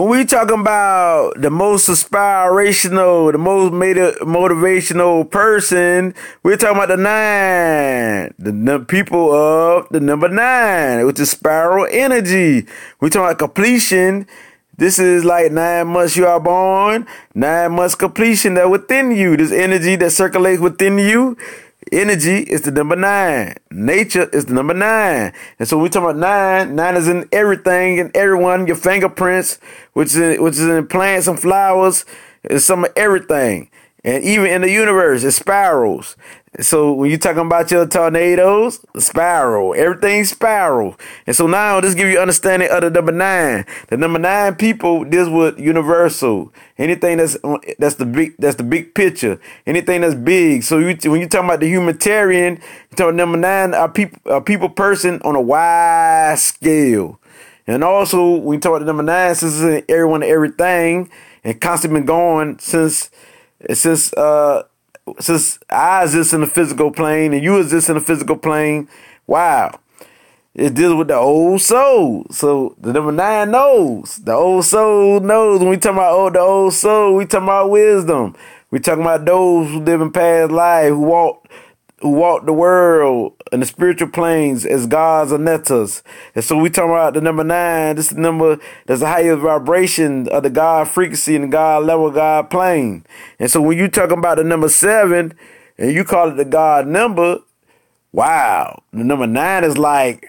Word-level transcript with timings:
when 0.00 0.08
we 0.20 0.24
talking 0.24 0.60
about 0.60 1.34
the 1.36 1.50
most 1.50 1.86
inspirational, 1.86 3.32
the 3.32 3.36
most 3.36 3.74
made 3.74 3.96
motivational 3.96 5.30
person, 5.30 6.14
we're 6.42 6.56
talking 6.56 6.76
about 6.76 6.88
the 6.88 6.96
nine, 6.96 8.34
the, 8.38 8.82
people 8.88 9.30
of 9.30 9.86
the 9.90 10.00
number 10.00 10.30
nine, 10.30 11.04
which 11.04 11.20
is 11.20 11.30
spiral 11.32 11.86
energy. 11.90 12.66
We're 12.98 13.10
talking 13.10 13.26
about 13.26 13.38
completion. 13.38 14.26
This 14.78 14.98
is 14.98 15.22
like 15.22 15.52
nine 15.52 15.88
months 15.88 16.16
you 16.16 16.26
are 16.26 16.40
born, 16.40 17.06
nine 17.34 17.72
months 17.72 17.94
completion 17.94 18.54
that 18.54 18.70
within 18.70 19.10
you. 19.10 19.36
This 19.36 19.52
energy 19.52 19.96
that 19.96 20.12
circulates 20.12 20.62
within 20.62 20.98
you 20.98 21.36
Energy 21.92 22.42
is 22.42 22.62
the 22.62 22.70
number 22.70 22.94
nine. 22.94 23.56
Nature 23.70 24.28
is 24.32 24.46
the 24.46 24.54
number 24.54 24.74
nine. 24.74 25.32
And 25.58 25.66
so 25.66 25.78
we 25.78 25.88
talk 25.88 26.02
about 26.02 26.16
nine. 26.16 26.76
Nine 26.76 26.94
is 26.96 27.08
in 27.08 27.28
everything 27.32 27.98
and 27.98 28.14
everyone. 28.14 28.66
Your 28.66 28.76
fingerprints, 28.76 29.58
which 29.94 30.14
is 30.14 30.38
which 30.38 30.54
is 30.54 30.66
in 30.66 30.86
plants 30.88 31.26
and 31.26 31.40
flowers, 31.40 32.04
is 32.44 32.66
some 32.66 32.84
of 32.84 32.92
everything. 32.96 33.70
And 34.04 34.22
even 34.24 34.46
in 34.46 34.62
the 34.62 34.70
universe, 34.70 35.24
it's 35.24 35.36
spirals. 35.36 36.16
So 36.58 36.92
when 36.92 37.10
you're 37.10 37.18
talking 37.18 37.46
about 37.46 37.70
your 37.70 37.86
tornadoes, 37.86 38.84
spiral, 38.98 39.72
everything 39.76 40.24
spiral. 40.24 40.96
And 41.24 41.36
so 41.36 41.46
now 41.46 41.80
this 41.80 41.94
give 41.94 42.08
you 42.08 42.18
understanding 42.18 42.68
of 42.72 42.80
the 42.80 42.90
number 42.90 43.12
nine. 43.12 43.64
The 43.86 43.96
number 43.96 44.18
nine 44.18 44.56
people 44.56 45.04
deals 45.04 45.28
with 45.28 45.60
universal. 45.60 46.52
Anything 46.76 47.18
that's 47.18 47.36
that's 47.78 47.94
the 47.94 48.04
big 48.04 48.34
that's 48.38 48.56
the 48.56 48.64
big 48.64 48.96
picture. 48.96 49.40
Anything 49.64 50.00
that's 50.00 50.16
big. 50.16 50.64
So 50.64 50.78
you, 50.78 50.96
when 51.08 51.20
you're 51.20 51.28
talking 51.28 51.50
about 51.50 51.60
the 51.60 51.68
humanitarian, 51.68 52.56
you're 52.56 52.96
talking 52.96 53.16
number 53.16 53.38
nine, 53.38 53.72
a 53.72 53.88
people 53.88 54.18
a 54.24 54.40
people 54.40 54.70
person 54.70 55.20
on 55.22 55.36
a 55.36 55.40
wide 55.40 56.36
scale. 56.40 57.20
And 57.68 57.84
also 57.84 58.50
you 58.50 58.58
talk 58.58 58.70
about 58.70 58.80
the 58.80 58.86
number 58.86 59.04
nine, 59.04 59.36
since 59.36 59.60
it's 59.60 59.86
everyone 59.88 60.24
everything 60.24 61.10
and 61.44 61.60
constantly 61.60 62.00
been 62.00 62.06
going 62.06 62.58
since 62.58 63.08
since 63.72 64.12
uh 64.14 64.64
since 65.18 65.58
I 65.68 66.04
exist 66.04 66.32
in 66.32 66.40
the 66.40 66.46
physical 66.46 66.90
plane 66.90 67.32
and 67.32 67.42
you 67.42 67.58
exist 67.58 67.88
in 67.88 67.96
the 67.96 68.00
physical 68.00 68.36
plane, 68.36 68.88
wow. 69.26 69.78
It 70.54 70.74
deals 70.74 70.94
with 70.94 71.08
the 71.08 71.16
old 71.16 71.60
soul. 71.60 72.26
So 72.30 72.74
the 72.78 72.92
number 72.92 73.12
nine 73.12 73.52
knows. 73.52 74.16
The 74.16 74.32
old 74.32 74.64
soul 74.64 75.20
knows. 75.20 75.60
When 75.60 75.70
we 75.70 75.76
talk 75.76 75.92
about 75.92 76.12
oh, 76.12 76.30
the 76.30 76.40
old 76.40 76.74
soul, 76.74 77.14
we 77.14 77.24
talking 77.24 77.44
about 77.44 77.70
wisdom. 77.70 78.34
We 78.70 78.80
talking 78.80 79.02
about 79.02 79.24
those 79.24 79.68
who 79.68 79.80
live 79.80 80.00
in 80.00 80.10
past 80.10 80.50
life, 80.50 80.88
who 80.88 81.00
walk 81.00 81.48
who 82.00 82.10
walk 82.10 82.46
the 82.46 82.52
world 82.52 83.34
in 83.52 83.60
the 83.60 83.66
spiritual 83.66 84.08
planes 84.08 84.64
as 84.64 84.86
gods 84.86 85.32
or 85.32 85.38
netas. 85.38 86.02
And 86.34 86.42
so 86.42 86.56
we 86.56 86.70
talking 86.70 86.90
about 86.90 87.14
the 87.14 87.20
number 87.20 87.44
nine. 87.44 87.96
This 87.96 88.06
is 88.06 88.16
the 88.16 88.20
number 88.20 88.58
that's 88.86 89.00
the 89.00 89.06
highest 89.06 89.40
vibration 89.40 90.28
of 90.28 90.42
the 90.42 90.50
God 90.50 90.88
frequency 90.88 91.34
and 91.34 91.44
the 91.44 91.48
God 91.48 91.84
level, 91.84 92.10
God 92.10 92.48
plane. 92.48 93.04
And 93.38 93.50
so 93.50 93.60
when 93.60 93.76
you 93.76 93.88
talking 93.88 94.18
about 94.18 94.38
the 94.38 94.44
number 94.44 94.68
seven 94.68 95.34
and 95.76 95.92
you 95.92 96.04
call 96.04 96.30
it 96.30 96.36
the 96.36 96.44
God 96.44 96.86
number, 96.86 97.40
wow, 98.12 98.82
the 98.92 99.04
number 99.04 99.26
nine 99.26 99.64
is 99.64 99.76
like 99.76 100.26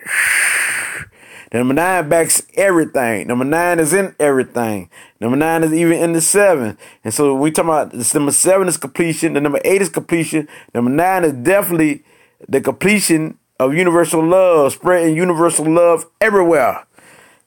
Number 1.53 1.73
nine 1.73 2.07
backs 2.07 2.41
everything. 2.53 3.27
Number 3.27 3.43
nine 3.43 3.79
is 3.79 3.93
in 3.93 4.15
everything. 4.19 4.89
Number 5.19 5.35
nine 5.35 5.63
is 5.63 5.73
even 5.73 5.97
in 5.97 6.13
the 6.13 6.21
seven. 6.21 6.77
And 7.03 7.13
so 7.13 7.35
we 7.35 7.51
talk 7.51 7.65
about 7.65 7.91
this 7.91 8.13
number 8.13 8.31
seven 8.31 8.69
is 8.69 8.77
completion. 8.77 9.33
The 9.33 9.41
number 9.41 9.59
eight 9.65 9.81
is 9.81 9.89
completion. 9.89 10.47
Number 10.73 10.89
nine 10.89 11.25
is 11.25 11.33
definitely 11.33 12.03
the 12.47 12.61
completion 12.61 13.37
of 13.59 13.73
universal 13.75 14.25
love, 14.25 14.71
spreading 14.73 15.15
universal 15.15 15.69
love 15.69 16.05
everywhere. 16.21 16.85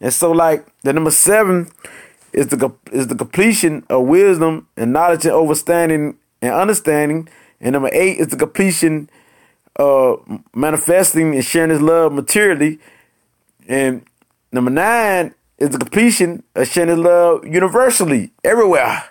And 0.01 0.13
so 0.13 0.33
like 0.33 0.67
the 0.83 0.93
number 0.93 1.11
seven 1.11 1.71
is 2.35 2.49
the 2.49 2.73
is 2.93 3.07
the 3.07 3.15
completion 3.15 3.87
of 3.89 4.03
wisdom 4.03 4.69
and 4.77 4.93
knowledge 4.93 5.25
and 5.25 5.35
understanding 5.35 6.19
and 6.43 6.53
understanding. 6.53 7.29
And 7.59 7.73
number 7.73 7.89
eight 7.93 8.19
is 8.19 8.29
the 8.29 8.37
completion 8.37 9.09
of 9.77 10.23
manifesting 10.55 11.35
and 11.35 11.45
sharing 11.45 11.71
his 11.71 11.81
love 11.81 12.13
materially. 12.13 12.79
And 13.69 14.05
number 14.53 14.71
nine 14.71 15.35
is 15.59 15.71
the 15.71 15.79
completion 15.79 16.43
of 16.55 16.69
sharing 16.69 17.03
love 17.03 17.47
universally, 17.47 18.33
everywhere, 18.43 19.05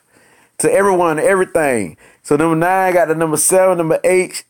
to 0.59 0.72
everyone, 0.72 1.19
everything. 1.19 1.97
So 2.22 2.36
number 2.36 2.56
nine 2.56 2.94
got 2.94 3.08
the 3.08 3.16
number 3.16 3.38
seven, 3.38 3.78
number 3.78 4.00
eight, 4.03 4.44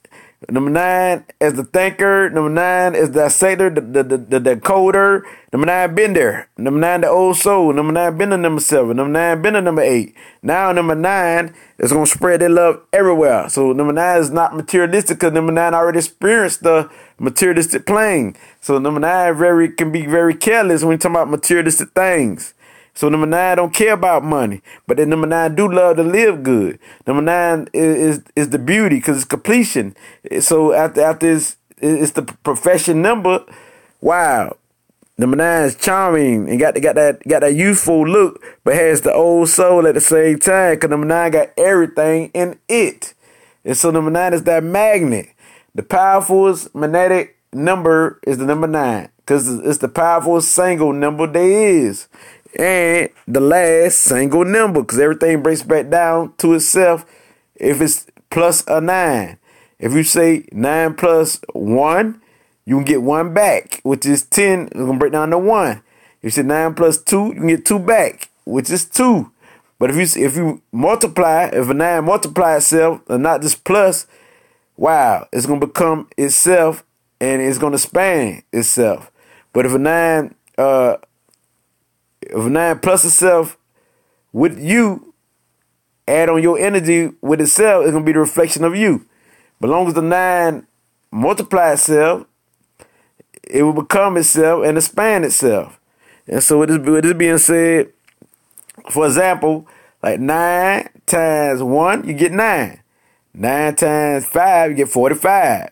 Number 0.50 0.70
nine 0.70 1.26
is 1.40 1.54
the 1.54 1.64
thinker. 1.64 2.30
Number 2.30 2.50
nine 2.50 2.96
is 2.96 3.12
the 3.12 3.26
dissector, 3.26 3.70
the, 3.70 3.82
the, 3.82 4.04
the, 4.04 4.40
the 4.40 4.56
decoder. 4.56 5.22
Number 5.52 5.68
nine 5.68 5.96
been 5.96 6.14
there. 6.14 6.50
Number 6.58 6.80
nine 6.80 7.02
the 7.02 7.10
old 7.10 7.38
soul. 7.38 7.72
Number 7.74 7.94
nine 7.94 8.18
been 8.18 8.30
the 8.30 8.38
number 8.38 8.62
seven. 8.62 8.98
Number 8.98 9.12
nine 9.12 9.42
been 9.42 9.54
the 9.54 9.62
number 9.62 9.82
eight. 9.82 10.16
Now 10.42 10.72
number 10.72 10.96
nine 10.96 11.54
is 11.80 11.92
gonna 11.92 12.06
spread 12.06 12.42
their 12.42 12.50
love 12.50 12.82
everywhere. 12.92 13.50
So 13.50 13.72
number 13.72 13.94
nine 13.94 14.20
is 14.20 14.32
not 14.32 14.56
materialistic 14.56 15.20
because 15.20 15.34
number 15.34 15.52
nine 15.52 15.74
already 15.74 16.00
experienced 16.00 16.64
the 16.64 16.90
materialistic 17.20 17.86
plane. 17.86 18.36
So 18.60 18.80
number 18.80 19.00
nine 19.00 19.38
very 19.38 19.70
can 19.70 19.92
be 19.92 20.06
very 20.06 20.36
careless 20.36 20.84
when 20.84 20.94
you 20.94 20.98
talk 20.98 21.12
about 21.12 21.30
materialistic 21.30 21.92
things. 21.92 22.54
So 22.96 23.10
number 23.10 23.26
nine 23.26 23.58
don't 23.58 23.74
care 23.74 23.94
about 23.94 24.24
money, 24.24 24.62
but 24.86 24.98
then 24.98 25.10
number 25.10 25.26
nine 25.26 25.56
do 25.56 25.72
love 25.72 25.96
to 25.98 26.04
live 26.04 26.44
good. 26.44 26.80
Number 27.08 27.24
nine 27.24 27.68
is 27.74 28.18
is, 28.18 28.24
is 28.36 28.50
the 28.50 28.60
beauty 28.60 28.98
because 28.98 29.18
it's 29.18 29.26
completion. 29.26 29.96
So 30.40 30.74
after 30.74 31.02
after 31.02 31.32
it's, 31.32 31.58
it's 31.78 32.12
the 32.12 32.22
profession 32.22 33.02
number. 33.02 33.44
Wow, 34.00 34.58
number 35.18 35.38
nine 35.38 35.64
is 35.64 35.76
charming 35.76 36.48
and 36.50 36.60
got 36.60 36.80
got 36.82 36.96
that 36.96 37.28
got 37.28 37.40
that 37.40 37.56
youthful 37.56 38.08
look, 38.08 38.44
but 38.64 38.76
has 38.76 39.02
the 39.02 39.14
old 39.14 39.50
soul 39.50 39.88
at 39.88 39.96
the 39.96 40.02
same 40.02 40.38
time. 40.38 40.78
Cause 40.78 40.90
number 40.92 41.08
nine 41.08 41.32
got 41.32 41.50
everything 41.58 42.30
in 42.36 42.60
it, 42.70 43.16
and 43.66 43.76
so 43.76 43.90
number 43.90 44.12
nine 44.12 44.34
is 44.34 44.44
that 44.44 44.64
magnet. 44.64 45.30
The 45.74 45.82
powerfulest 45.82 46.76
magnetic 46.76 47.38
number 47.52 48.20
is 48.28 48.38
the 48.38 48.46
number 48.46 48.68
nine 48.68 49.10
because 49.18 49.48
it's 49.62 49.80
the 49.80 49.88
powerful 49.88 50.42
single 50.42 50.94
number 50.94 51.26
there 51.26 51.88
is 51.88 52.08
and 52.58 53.10
the 53.28 53.40
last 53.40 54.00
single 54.00 54.46
number 54.46 54.82
because 54.82 55.00
everything 55.00 55.42
breaks 55.42 55.64
back 55.64 55.90
down 55.90 56.34
to 56.38 56.54
itself 56.54 57.06
if 57.56 57.82
it's 57.82 58.08
plus 58.30 58.64
a 58.68 58.82
nine. 58.82 59.38
If 59.80 59.94
you 59.94 60.04
say 60.04 60.46
nine 60.52 60.96
plus 60.96 61.42
one, 61.54 62.22
you 62.66 62.78
can 62.78 62.86
get 62.86 63.02
one 63.02 63.34
back, 63.34 63.82
which 63.84 64.06
is 64.06 64.24
10. 64.24 64.68
It's 64.68 64.74
going 64.76 64.94
to 64.94 64.98
break 65.00 65.12
down 65.12 65.32
to 65.32 65.38
one. 65.38 65.84
If 66.20 66.24
you 66.24 66.30
say 66.30 66.44
nine 66.44 66.74
plus 66.74 66.98
two, 67.02 67.28
you 67.28 67.34
can 67.34 67.48
get 67.48 67.66
two 67.66 67.80
back, 67.80 68.30
which 68.46 68.70
is 68.70 68.86
two. 68.86 69.32
But 69.80 69.90
if 69.90 69.98
you 69.98 70.24
if 70.24 70.38
you 70.38 70.62
multiply, 70.72 71.50
if 71.52 71.70
a 71.70 71.74
nine 71.74 72.06
multiply 72.06 72.56
itself 72.56 73.02
and 73.10 73.24
not 73.24 73.42
just 73.42 73.66
plus, 73.66 74.08
wow, 74.78 75.28
it's 75.34 75.46
gonna 75.46 75.60
become 75.60 76.08
itself 76.18 76.86
and 77.20 77.42
it's 77.42 77.58
gonna 77.58 77.78
span 77.78 78.44
itself. 78.54 79.12
But 79.52 79.66
if 79.66 79.74
a 79.74 79.80
nine 79.80 80.36
uh 80.58 80.98
if 82.30 82.46
nine 82.46 82.80
plus 82.80 83.06
itself 83.06 83.58
with 84.32 84.60
you, 84.60 85.14
add 86.08 86.30
on 86.30 86.42
your 86.42 86.60
energy 86.60 87.12
with 87.22 87.42
itself, 87.42 87.84
it's 87.84 87.94
gonna 87.94 88.04
be 88.04 88.12
the 88.12 88.20
reflection 88.20 88.64
of 88.64 88.76
you. 88.76 89.06
But 89.60 89.70
long 89.70 89.88
as 89.88 89.94
the 89.94 90.02
nine 90.02 90.68
multiply 91.12 91.74
itself, 91.74 92.26
it 93.44 93.64
will 93.64 93.74
become 93.74 94.18
itself 94.18 94.66
and 94.66 94.78
expand 94.78 95.26
itself. 95.26 95.80
And 96.28 96.44
so 96.44 96.60
with 96.60 96.70
this, 96.70 96.80
with 96.80 97.04
this 97.04 97.14
being 97.14 97.38
said, 97.38 97.92
for 98.90 99.06
example, 99.06 99.68
like 100.02 100.20
nine 100.20 100.90
times 101.06 101.62
one, 101.62 102.08
you 102.08 102.14
get 102.14 102.32
nine. 102.32 102.82
Nine 103.34 103.76
times 103.76 104.26
five, 104.26 104.72
you 104.72 104.78
get 104.78 104.90
45. 104.90 105.70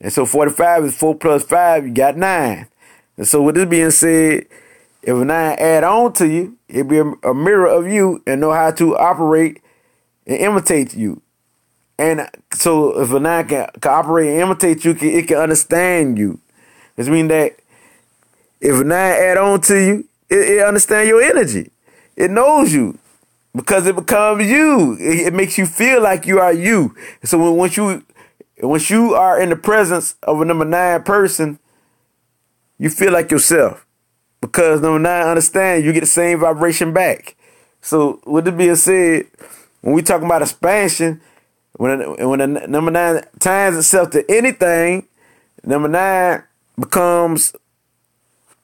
And 0.00 0.12
so 0.12 0.26
45 0.26 0.84
is 0.84 0.96
four 0.96 1.14
plus 1.14 1.44
five, 1.44 1.86
you 1.86 1.92
got 1.92 2.16
nine. 2.16 2.66
And 3.16 3.26
so 3.26 3.42
with 3.42 3.54
this 3.54 3.68
being 3.68 3.90
said, 3.90 4.46
if 5.06 5.14
a 5.14 5.24
nine 5.24 5.56
add 5.58 5.84
on 5.84 6.12
to 6.14 6.26
you, 6.26 6.56
it'll 6.68 6.84
be 6.84 6.98
a, 6.98 7.34
mirror 7.34 7.66
of 7.66 7.86
you 7.86 8.22
and 8.26 8.40
know 8.40 8.52
how 8.52 8.70
to 8.72 8.96
operate 8.96 9.60
and 10.26 10.38
imitate 10.38 10.94
you. 10.94 11.20
And 11.98 12.28
so 12.54 13.00
if 13.00 13.12
a 13.12 13.20
nine 13.20 13.46
can, 13.46 13.68
can 13.80 13.92
operate 13.92 14.30
and 14.30 14.40
imitate 14.40 14.84
you, 14.84 14.92
it 14.92 15.28
can 15.28 15.36
understand 15.36 16.18
you. 16.18 16.40
This 16.96 17.08
mean 17.08 17.28
that 17.28 17.56
if 18.60 18.80
a 18.80 18.84
nine 18.84 19.12
add 19.12 19.36
on 19.36 19.60
to 19.62 19.74
you, 19.74 20.08
it, 20.30 20.38
it 20.38 20.64
understands 20.64 21.08
your 21.08 21.22
energy. 21.22 21.70
It 22.16 22.30
knows 22.30 22.72
you 22.72 22.98
because 23.54 23.86
it 23.86 23.96
becomes 23.96 24.46
you. 24.46 24.96
It, 24.98 25.28
it 25.28 25.34
makes 25.34 25.58
you 25.58 25.66
feel 25.66 26.02
like 26.02 26.26
you 26.26 26.40
are 26.40 26.52
you. 26.52 26.96
So 27.24 27.38
when, 27.38 27.56
once 27.56 27.76
you 27.76 28.04
once 28.62 28.88
you 28.88 29.14
are 29.14 29.40
in 29.40 29.50
the 29.50 29.56
presence 29.56 30.14
of 30.22 30.40
a 30.40 30.44
number 30.44 30.64
nine 30.64 31.02
person, 31.02 31.58
you 32.78 32.88
feel 32.88 33.12
like 33.12 33.30
yourself. 33.30 33.84
Because 34.54 34.80
number 34.80 35.00
nine, 35.00 35.26
understand 35.26 35.84
you 35.84 35.92
get 35.92 35.98
the 35.98 36.06
same 36.06 36.38
vibration 36.38 36.92
back. 36.92 37.34
So 37.80 38.20
with 38.24 38.46
it 38.46 38.56
being 38.56 38.76
said, 38.76 39.26
when 39.80 39.94
we 39.94 40.00
talk 40.00 40.22
about 40.22 40.42
expansion, 40.42 41.20
when 41.72 41.98
when 42.28 42.38
the 42.38 42.46
number 42.68 42.92
nine 42.92 43.24
ties 43.40 43.76
itself 43.76 44.10
to 44.10 44.24
anything, 44.30 45.08
number 45.64 45.88
nine 45.88 46.44
becomes 46.78 47.52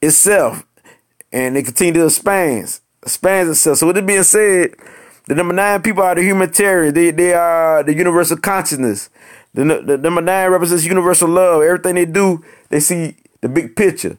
itself, 0.01 0.63
and 1.33 1.57
it 1.57 1.65
continues 1.65 1.97
to 1.97 2.05
expand. 2.05 2.79
expands 3.03 3.49
itself. 3.49 3.79
So 3.79 3.87
with 3.87 3.97
it 3.97 4.05
being 4.05 4.23
said, 4.23 4.75
the 5.27 5.35
number 5.35 5.53
nine 5.53 5.81
people 5.81 6.03
are 6.03 6.15
the 6.15 6.23
humanitarian. 6.23 6.93
They 6.93 7.11
they 7.11 7.33
are 7.33 7.83
the 7.83 7.93
universal 7.93 8.37
consciousness. 8.37 9.09
The, 9.53 9.83
the 9.85 9.97
number 9.97 10.21
nine 10.21 10.51
represents 10.51 10.85
universal 10.85 11.27
love. 11.27 11.63
Everything 11.63 11.95
they 11.95 12.05
do, 12.05 12.45
they 12.69 12.79
see 12.79 13.17
the 13.41 13.49
big 13.49 13.75
picture. 13.75 14.17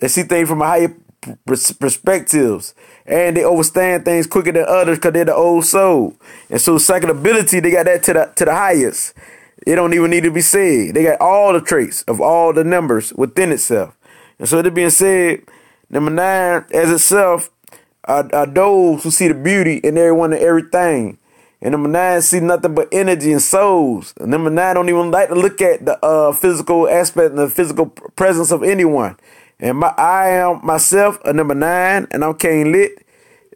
They 0.00 0.08
see 0.08 0.22
things 0.22 0.48
from 0.48 0.62
a 0.62 0.66
higher 0.66 0.94
perspectives 1.46 2.74
and 3.04 3.36
they 3.36 3.44
understand 3.44 4.04
things 4.04 4.26
quicker 4.26 4.52
than 4.52 4.64
others 4.68 4.98
because 4.98 5.12
they're 5.12 5.24
the 5.24 5.34
old 5.34 5.64
soul. 5.64 6.14
And 6.48 6.60
so 6.60 6.78
second 6.78 7.10
ability, 7.10 7.60
they 7.60 7.70
got 7.70 7.86
that 7.86 8.02
to 8.04 8.12
the 8.12 8.32
to 8.36 8.44
the 8.44 8.54
highest. 8.54 9.14
It 9.66 9.74
don't 9.74 9.92
even 9.94 10.10
need 10.10 10.22
to 10.22 10.30
be 10.30 10.40
said. 10.40 10.94
They 10.94 11.02
got 11.02 11.20
all 11.20 11.52
the 11.52 11.60
traits 11.60 12.02
of 12.02 12.20
all 12.20 12.52
the 12.52 12.64
numbers 12.64 13.12
within 13.14 13.52
itself. 13.52 13.96
And 14.38 14.48
so 14.48 14.62
that 14.62 14.70
being 14.72 14.90
said, 14.90 15.42
number 15.90 16.10
nine 16.10 16.64
as 16.72 16.90
itself 16.90 17.50
are, 18.04 18.28
are 18.32 18.46
those 18.46 19.02
who 19.02 19.10
see 19.10 19.28
the 19.28 19.34
beauty 19.34 19.78
in 19.78 19.98
everyone 19.98 20.32
and 20.32 20.42
everything. 20.42 21.18
And 21.60 21.72
number 21.72 21.88
nine 21.88 22.22
see 22.22 22.38
nothing 22.38 22.74
but 22.74 22.88
energy 22.92 23.32
and 23.32 23.42
souls. 23.42 24.14
And 24.20 24.30
number 24.30 24.48
nine 24.48 24.76
don't 24.76 24.88
even 24.88 25.10
like 25.10 25.28
to 25.28 25.34
look 25.34 25.60
at 25.60 25.84
the 25.84 25.98
uh, 26.04 26.32
physical 26.32 26.88
aspect 26.88 27.30
and 27.30 27.38
the 27.38 27.48
physical 27.48 27.86
presence 27.86 28.52
of 28.52 28.62
anyone. 28.62 29.16
And 29.60 29.78
my 29.78 29.88
I 29.88 30.28
am 30.30 30.64
myself 30.64 31.18
a 31.24 31.32
number 31.32 31.54
nine, 31.54 32.06
and 32.10 32.24
I'm 32.24 32.34
Kane 32.34 32.70
Lit. 32.70 33.04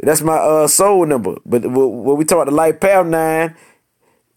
That's 0.01 0.21
my 0.21 0.37
uh, 0.37 0.67
soul 0.67 1.07
number. 1.07 1.37
But 1.47 1.63
when 1.63 2.17
we 2.17 2.25
talk 2.25 2.37
about 2.43 2.51
the 2.51 2.57
life 2.57 2.81
path 2.81 3.07
nine, 3.07 3.55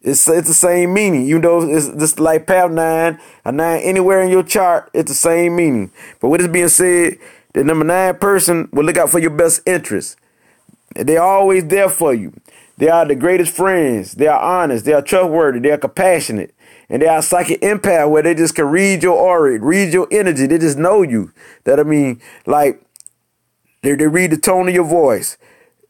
it's 0.01 0.27
it's 0.27 0.47
the 0.47 0.53
same 0.53 0.93
meaning. 0.93 1.25
You 1.25 1.39
know, 1.39 1.61
it's 1.61 1.89
this 1.89 2.19
life 2.19 2.45
path 2.45 2.69
nine, 2.69 3.19
a 3.43 3.51
nine 3.51 3.81
anywhere 3.81 4.21
in 4.21 4.29
your 4.29 4.43
chart, 4.43 4.91
it's 4.93 5.09
the 5.09 5.15
same 5.15 5.55
meaning. 5.55 5.91
But 6.19 6.29
with 6.29 6.41
this 6.41 6.49
being 6.51 6.69
said, 6.69 7.17
the 7.53 7.63
number 7.63 7.85
nine 7.85 8.17
person 8.19 8.69
will 8.71 8.85
look 8.85 8.97
out 8.97 9.09
for 9.09 9.19
your 9.19 9.31
best 9.31 9.61
interest. 9.65 10.17
They're 10.95 11.21
always 11.21 11.65
there 11.65 11.89
for 11.89 12.13
you. 12.13 12.33
They 12.77 12.89
are 12.89 13.05
the 13.05 13.15
greatest 13.15 13.53
friends. 13.53 14.13
They 14.13 14.27
are 14.27 14.39
honest. 14.39 14.85
They 14.85 14.93
are 14.93 15.01
trustworthy. 15.01 15.59
They 15.59 15.71
are 15.71 15.77
compassionate 15.77 16.53
and 16.89 17.01
they 17.01 17.07
have 17.07 17.25
psychic 17.25 17.61
impact 17.63 18.09
where 18.09 18.23
they 18.23 18.33
just 18.35 18.55
can 18.55 18.65
read 18.65 19.03
your 19.03 19.15
aura, 19.15 19.59
read 19.59 19.93
your 19.93 20.07
energy. 20.11 20.45
They 20.45 20.57
just 20.57 20.77
know 20.77 21.01
you. 21.01 21.31
That 21.63 21.79
I 21.79 21.83
mean, 21.83 22.21
like 22.45 22.81
they, 23.81 23.95
they 23.95 24.07
read 24.07 24.31
the 24.31 24.37
tone 24.37 24.67
of 24.67 24.75
your 24.75 24.85
voice, 24.85 25.37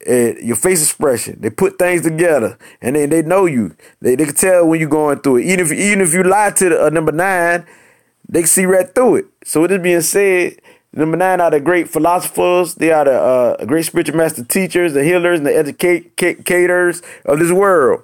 and 0.06 0.38
your 0.40 0.56
face 0.56 0.82
expression. 0.82 1.38
They 1.40 1.50
put 1.50 1.78
things 1.78 2.02
together, 2.04 2.58
and 2.82 2.96
then 2.96 3.10
they 3.10 3.22
know 3.22 3.46
you. 3.46 3.76
They 4.02 4.16
they 4.16 4.26
can 4.26 4.36
tell 4.36 4.68
when 4.68 4.80
you're 4.80 4.90
going 4.90 5.20
through 5.20 5.38
it. 5.38 5.46
Even 5.46 5.66
if 5.66 5.72
even 5.72 6.02
if 6.02 6.14
you 6.14 6.24
lie 6.24 6.52
to 6.52 6.70
the 6.70 6.86
uh, 6.86 6.90
number 6.90 7.12
nine, 7.12 7.66
they 8.28 8.42
can 8.42 8.48
see 8.48 8.66
right 8.66 8.94
through 8.94 9.18
it. 9.18 9.26
So 9.44 9.62
with 9.62 9.72
this 9.72 9.82
being 9.82 10.02
said. 10.02 10.62
Number 10.98 11.18
nine 11.18 11.42
are 11.42 11.52
the 11.52 11.60
great 11.60 11.90
philosophers. 11.90 12.76
They 12.76 12.90
are 12.90 13.04
the 13.04 13.12
uh, 13.12 13.66
great 13.66 13.84
spiritual 13.84 14.16
master 14.16 14.46
teachers, 14.46 14.94
the 14.94 15.04
healers, 15.04 15.40
and 15.40 15.46
the 15.46 15.54
educators 15.54 17.02
of 17.26 17.38
this 17.40 17.52
world. 17.52 18.04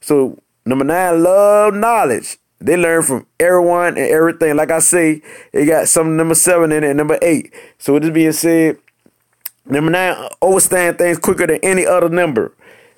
So 0.00 0.38
Number 0.68 0.84
nine, 0.84 1.22
love 1.22 1.72
knowledge. 1.72 2.36
They 2.60 2.76
learn 2.76 3.02
from 3.02 3.26
everyone 3.40 3.96
and 3.96 4.10
everything. 4.10 4.54
Like 4.54 4.70
I 4.70 4.80
say, 4.80 5.22
they 5.50 5.64
got 5.64 5.88
some 5.88 6.14
number 6.14 6.34
seven 6.34 6.72
in 6.72 6.84
it 6.84 6.92
number 6.94 7.18
eight. 7.22 7.54
So 7.78 7.94
with 7.94 8.02
this 8.02 8.12
being 8.12 8.32
said, 8.32 8.76
number 9.64 9.90
nine 9.90 10.28
understand 10.42 10.98
things 10.98 11.16
quicker 11.18 11.46
than 11.46 11.60
any 11.62 11.86
other 11.86 12.10
number. 12.10 12.52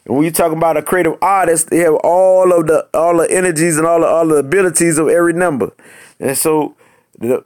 And 0.04 0.16
when 0.16 0.24
you 0.24 0.32
talk 0.32 0.50
about 0.50 0.78
a 0.78 0.82
creative 0.82 1.16
artist, 1.22 1.70
they 1.70 1.76
have 1.78 1.94
all 2.02 2.52
of 2.52 2.66
the 2.66 2.88
all 2.92 3.18
the 3.18 3.30
energies 3.30 3.76
and 3.76 3.86
all 3.86 4.00
the 4.00 4.06
all 4.08 4.26
the 4.26 4.36
abilities 4.36 4.98
of 4.98 5.08
every 5.08 5.32
number. 5.32 5.72
And 6.18 6.36
so 6.36 6.74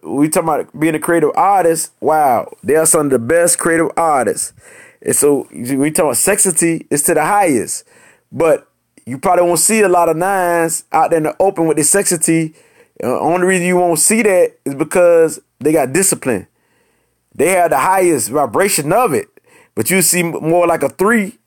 we 0.02 0.30
talk 0.30 0.44
about 0.44 0.80
being 0.80 0.94
a 0.94 1.00
creative 1.00 1.32
artist. 1.34 1.92
Wow, 2.00 2.50
they 2.62 2.76
are 2.76 2.86
some 2.86 3.06
of 3.06 3.10
the 3.10 3.18
best 3.18 3.58
creative 3.58 3.90
artists. 3.98 4.54
And 5.02 5.14
so 5.14 5.46
we 5.52 5.90
talk 5.90 6.04
about 6.04 6.14
sexity, 6.14 6.86
is 6.88 7.02
to 7.02 7.12
the 7.12 7.26
highest. 7.26 7.84
But 8.32 8.66
you 9.06 9.18
probably 9.18 9.44
won't 9.44 9.60
see 9.60 9.80
a 9.80 9.88
lot 9.88 10.08
of 10.08 10.16
nines 10.16 10.84
out 10.92 11.10
there 11.10 11.18
in 11.18 11.24
the 11.24 11.36
open 11.38 11.66
with 11.66 11.76
the 11.76 11.82
sexity. 11.82 12.54
Uh, 13.02 13.20
only 13.20 13.46
reason 13.46 13.66
you 13.66 13.76
won't 13.76 13.98
see 13.98 14.22
that 14.22 14.56
is 14.64 14.74
because 14.74 15.40
they 15.60 15.72
got 15.72 15.92
discipline. 15.92 16.46
They 17.34 17.50
have 17.50 17.70
the 17.70 17.78
highest 17.78 18.30
vibration 18.30 18.92
of 18.92 19.12
it, 19.12 19.28
but 19.74 19.90
you 19.90 20.00
see 20.02 20.22
more 20.22 20.66
like 20.66 20.82
a 20.82 20.88
three 20.88 21.38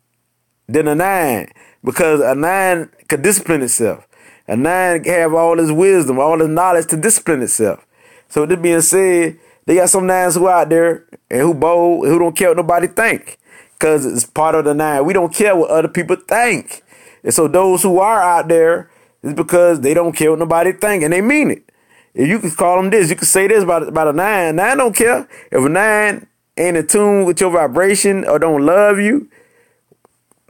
than 0.67 0.87
a 0.87 0.95
nine 0.95 1.49
because 1.83 2.19
a 2.19 2.35
nine 2.35 2.89
could 3.07 3.21
discipline 3.21 3.61
itself. 3.61 4.05
A 4.47 4.55
nine 4.55 5.03
have 5.05 5.33
all 5.33 5.55
this 5.55 5.71
wisdom, 5.71 6.19
all 6.19 6.37
this 6.37 6.47
knowledge 6.47 6.87
to 6.87 6.97
discipline 6.97 7.41
itself. 7.41 7.85
So 8.29 8.41
with 8.41 8.49
this 8.51 8.59
being 8.59 8.81
said, 8.81 9.39
they 9.65 9.75
got 9.75 9.89
some 9.89 10.05
nines 10.05 10.35
who 10.35 10.47
out 10.47 10.69
there 10.69 11.05
and 11.29 11.41
who 11.41 11.53
bold, 11.53 12.07
who 12.07 12.19
don't 12.19 12.35
care 12.35 12.49
what 12.49 12.57
nobody 12.57 12.87
think. 12.87 13.37
Cause 13.79 14.05
it's 14.05 14.25
part 14.25 14.55
of 14.55 14.65
the 14.65 14.73
nine. 14.73 15.05
We 15.05 15.13
don't 15.13 15.33
care 15.33 15.55
what 15.55 15.69
other 15.69 15.87
people 15.87 16.15
think. 16.15 16.83
And 17.27 17.33
so 17.33 17.49
those 17.49 17.83
who 17.83 17.99
are 17.99 18.21
out 18.21 18.47
there 18.47 18.89
is 19.21 19.33
because 19.33 19.81
they 19.81 19.93
don't 19.93 20.15
care 20.15 20.29
what 20.29 20.39
nobody 20.39 20.71
think 20.71 21.03
and 21.03 21.11
they 21.11 21.19
mean 21.19 21.51
it. 21.51 21.69
If 22.13 22.29
you 22.29 22.39
can 22.39 22.51
call 22.51 22.77
them 22.77 22.89
this, 22.89 23.09
you 23.09 23.17
can 23.17 23.25
say 23.25 23.49
this 23.49 23.63
about, 23.63 23.85
about 23.85 24.07
a 24.07 24.13
nine. 24.13 24.55
Nine 24.55 24.77
don't 24.77 24.95
care. 24.95 25.27
If 25.51 25.65
a 25.65 25.67
nine 25.67 26.27
ain't 26.55 26.77
in 26.77 26.87
tune 26.87 27.25
with 27.25 27.41
your 27.41 27.51
vibration 27.51 28.23
or 28.23 28.39
don't 28.39 28.65
love 28.65 28.97
you, 28.99 29.29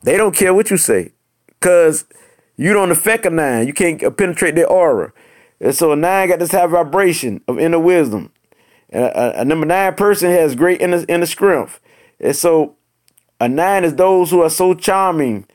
they 0.03 0.17
don't 0.17 0.35
care 0.35 0.53
what 0.53 0.69
you 0.69 0.77
say. 0.77 1.13
Cause 1.61 2.05
you 2.57 2.73
don't 2.73 2.91
affect 2.91 3.25
a 3.25 3.31
nine. 3.31 3.65
You 3.65 3.73
can't 3.73 3.99
penetrate 4.15 4.53
their 4.53 4.69
aura. 4.69 5.13
And 5.59 5.73
so 5.73 5.93
a 5.93 5.95
nine 5.95 6.27
got 6.27 6.37
this 6.37 6.51
high 6.51 6.67
vibration 6.67 7.41
of 7.47 7.57
inner 7.57 7.79
wisdom. 7.79 8.31
And 8.91 9.05
a, 9.05 9.39
a, 9.39 9.41
a 9.41 9.45
number 9.45 9.65
nine 9.65 9.95
person 9.95 10.29
has 10.29 10.53
great 10.53 10.79
inner, 10.79 11.03
inner 11.07 11.25
strength. 11.25 11.79
And 12.19 12.35
so 12.35 12.75
a 13.41 13.49
nine 13.49 13.83
is 13.83 13.95
those 13.95 14.29
who 14.29 14.43
are 14.43 14.51
so 14.51 14.75
charming 14.75 15.47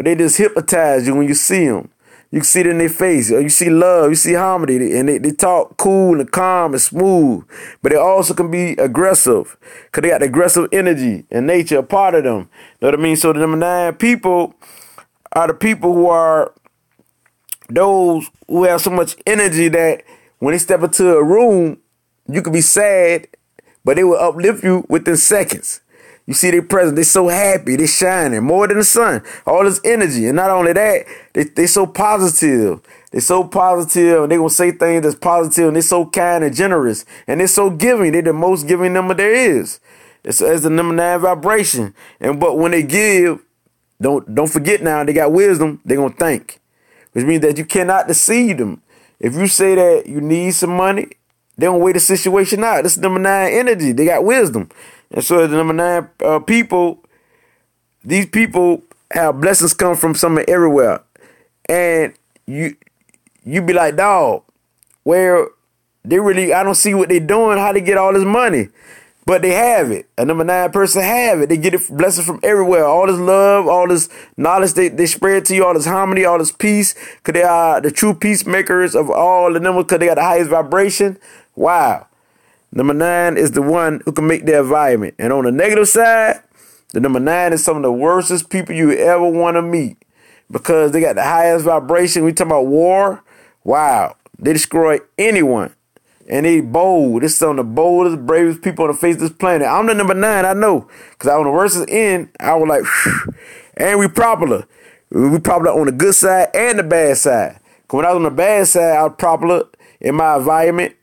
they 0.00 0.14
just 0.14 0.38
hypnotize 0.38 1.06
you 1.06 1.14
when 1.14 1.28
you 1.28 1.34
see 1.34 1.66
them. 1.66 1.90
You 2.30 2.38
can 2.38 2.46
see 2.46 2.60
it 2.60 2.66
in 2.66 2.78
their 2.78 2.88
face. 2.88 3.30
You 3.30 3.48
see 3.50 3.68
love. 3.68 4.08
You 4.08 4.14
see 4.14 4.32
harmony. 4.32 4.96
And 4.98 5.06
they, 5.06 5.18
they 5.18 5.32
talk 5.32 5.76
cool 5.76 6.18
and 6.18 6.32
calm 6.32 6.72
and 6.72 6.80
smooth. 6.80 7.44
But 7.82 7.92
they 7.92 7.98
also 7.98 8.32
can 8.32 8.50
be 8.50 8.72
aggressive. 8.72 9.58
Because 9.84 10.02
they 10.02 10.08
got 10.08 10.20
the 10.20 10.26
aggressive 10.26 10.68
energy 10.72 11.26
and 11.30 11.46
nature 11.46 11.78
a 11.78 11.82
part 11.82 12.14
of 12.14 12.24
them. 12.24 12.48
Know 12.80 12.88
what 12.88 12.94
I 12.94 13.02
mean? 13.02 13.16
So 13.16 13.34
the 13.34 13.40
number 13.40 13.58
nine 13.58 13.94
people 13.96 14.54
are 15.32 15.46
the 15.46 15.54
people 15.54 15.92
who 15.92 16.08
are 16.08 16.54
those 17.68 18.30
who 18.48 18.64
have 18.64 18.80
so 18.80 18.90
much 18.90 19.14
energy 19.26 19.68
that 19.68 20.02
when 20.38 20.52
they 20.52 20.58
step 20.58 20.82
into 20.82 21.14
a 21.14 21.22
room, 21.22 21.78
you 22.28 22.40
could 22.40 22.52
be 22.52 22.62
sad, 22.62 23.28
but 23.84 23.96
they 23.96 24.04
will 24.04 24.18
uplift 24.18 24.64
you 24.64 24.86
within 24.88 25.18
seconds. 25.18 25.82
You 26.26 26.34
see 26.34 26.50
their 26.50 26.62
presence. 26.62 26.94
They're 26.94 27.04
so 27.04 27.28
happy. 27.28 27.76
They're 27.76 27.86
shining 27.86 28.44
more 28.44 28.68
than 28.68 28.78
the 28.78 28.84
sun. 28.84 29.22
All 29.46 29.64
this 29.64 29.80
energy. 29.84 30.26
And 30.26 30.36
not 30.36 30.50
only 30.50 30.72
that, 30.72 31.06
they 31.32 31.44
they 31.44 31.66
so 31.66 31.86
positive. 31.86 32.80
They're 33.10 33.20
so 33.20 33.44
positive 33.44 34.22
and 34.22 34.30
they're 34.30 34.38
gonna 34.38 34.50
say 34.50 34.70
things 34.70 35.02
that's 35.02 35.16
positive 35.16 35.66
and 35.66 35.76
they're 35.76 35.82
so 35.82 36.06
kind 36.06 36.44
and 36.44 36.54
generous. 36.54 37.04
And 37.26 37.40
they're 37.40 37.48
so 37.48 37.70
giving. 37.70 38.12
They're 38.12 38.22
the 38.22 38.32
most 38.32 38.68
giving 38.68 38.92
number 38.92 39.14
there 39.14 39.34
is. 39.34 39.80
It's 40.24 40.40
as 40.40 40.62
the 40.62 40.70
number 40.70 40.94
nine 40.94 41.20
vibration. 41.20 41.94
And 42.20 42.38
but 42.38 42.56
when 42.56 42.70
they 42.70 42.84
give, 42.84 43.40
don't 44.00 44.32
don't 44.34 44.50
forget 44.50 44.82
now, 44.82 45.04
they 45.04 45.12
got 45.12 45.32
wisdom, 45.32 45.80
they're 45.84 45.96
gonna 45.96 46.14
thank. 46.14 46.60
Which 47.12 47.24
means 47.24 47.42
that 47.42 47.58
you 47.58 47.64
cannot 47.64 48.08
deceive 48.08 48.58
them. 48.58 48.80
If 49.18 49.34
you 49.34 49.46
say 49.46 49.74
that 49.74 50.06
you 50.06 50.20
need 50.20 50.52
some 50.54 50.76
money, 50.76 51.08
they 51.56 51.66
don't 51.66 51.80
wait 51.80 51.92
the 51.92 52.00
situation 52.00 52.64
out. 52.64 52.82
This 52.82 52.96
is 52.96 52.98
number 52.98 53.20
nine 53.20 53.52
energy. 53.52 53.92
They 53.92 54.06
got 54.06 54.24
wisdom. 54.24 54.70
And 55.10 55.22
so 55.22 55.46
the 55.46 55.56
number 55.56 55.74
nine 55.74 56.08
uh, 56.24 56.38
people, 56.40 57.04
these 58.04 58.26
people 58.26 58.82
have 59.10 59.40
blessings 59.40 59.74
come 59.74 59.96
from 59.96 60.14
somewhere 60.14 60.48
everywhere. 60.48 61.02
And 61.68 62.14
you 62.46 62.76
you 63.44 63.60
be 63.62 63.72
like, 63.72 63.96
dog, 63.96 64.44
where 65.02 65.48
they 66.04 66.18
really 66.18 66.52
I 66.52 66.62
don't 66.62 66.74
see 66.74 66.94
what 66.94 67.08
they're 67.08 67.20
doing, 67.20 67.58
how 67.58 67.72
they 67.72 67.80
get 67.80 67.98
all 67.98 68.12
this 68.12 68.24
money. 68.24 68.68
But 69.24 69.42
they 69.42 69.50
have 69.50 69.92
it. 69.92 70.08
A 70.18 70.24
number 70.24 70.42
nine 70.42 70.72
person 70.72 71.00
have 71.02 71.42
it. 71.42 71.48
They 71.48 71.56
get 71.56 71.74
it 71.74 71.88
blessings 71.88 72.26
from 72.26 72.40
everywhere. 72.42 72.84
All 72.84 73.06
this 73.06 73.20
love, 73.20 73.68
all 73.68 73.86
this 73.86 74.08
knowledge 74.36 74.72
they, 74.74 74.88
they 74.88 75.06
spread 75.06 75.44
to 75.44 75.54
you, 75.54 75.64
all 75.64 75.74
this 75.74 75.86
harmony, 75.86 76.24
all 76.24 76.38
this 76.38 76.50
peace. 76.50 76.94
Cause 77.22 77.34
they 77.34 77.44
are 77.44 77.80
the 77.80 77.92
true 77.92 78.14
peacemakers 78.14 78.96
of 78.96 79.10
all 79.10 79.52
the 79.52 79.60
numbers 79.60 79.84
because 79.84 80.00
they 80.00 80.06
got 80.06 80.16
the 80.16 80.22
highest 80.22 80.50
vibration. 80.50 81.18
Wow. 81.54 82.06
Number 82.72 82.94
nine 82.94 83.36
is 83.36 83.50
the 83.50 83.60
one 83.62 84.00
who 84.04 84.12
can 84.12 84.26
make 84.26 84.46
the 84.46 84.58
environment. 84.58 85.14
And 85.18 85.32
on 85.32 85.44
the 85.44 85.52
negative 85.52 85.88
side, 85.88 86.42
the 86.92 87.00
number 87.00 87.20
nine 87.20 87.52
is 87.52 87.62
some 87.62 87.76
of 87.76 87.82
the 87.82 87.92
worstest 87.92 88.48
people 88.48 88.74
you 88.74 88.92
ever 88.92 89.28
want 89.28 89.56
to 89.56 89.62
meet 89.62 89.98
because 90.50 90.92
they 90.92 91.00
got 91.00 91.16
the 91.16 91.22
highest 91.22 91.66
vibration. 91.66 92.24
We 92.24 92.32
talking 92.32 92.50
about 92.50 92.66
war. 92.66 93.22
Wow. 93.64 94.16
They 94.38 94.54
destroy 94.54 94.98
anyone. 95.18 95.74
And 96.28 96.46
they 96.46 96.60
bold. 96.60 97.22
This 97.22 97.32
is 97.32 97.38
some 97.38 97.50
of 97.50 97.56
the 97.56 97.64
boldest, 97.64 98.24
bravest 98.24 98.62
people 98.62 98.86
on 98.86 98.92
the 98.92 98.96
face 98.96 99.16
of 99.16 99.20
this 99.22 99.32
planet. 99.32 99.66
I'm 99.66 99.86
the 99.86 99.94
number 99.94 100.14
nine, 100.14 100.46
I 100.46 100.54
know. 100.54 100.88
Because 101.10 101.30
on 101.30 101.44
the 101.44 101.50
worst 101.50 101.84
end, 101.88 102.30
I 102.40 102.54
was 102.54 102.68
like, 102.68 102.84
Phew. 102.84 103.34
and 103.76 103.98
we 103.98 104.08
popular. 104.08 104.66
We 105.10 105.38
popular 105.40 105.78
on 105.78 105.86
the 105.86 105.92
good 105.92 106.14
side 106.14 106.48
and 106.54 106.78
the 106.78 106.84
bad 106.84 107.18
side. 107.18 107.58
Cause 107.88 107.98
when 107.98 108.06
I 108.06 108.10
was 108.10 108.16
on 108.16 108.22
the 108.22 108.30
bad 108.30 108.66
side, 108.66 108.96
I 108.96 109.02
was 109.02 109.14
popular 109.18 109.64
in 110.00 110.14
my 110.14 110.36
environment 110.36 110.94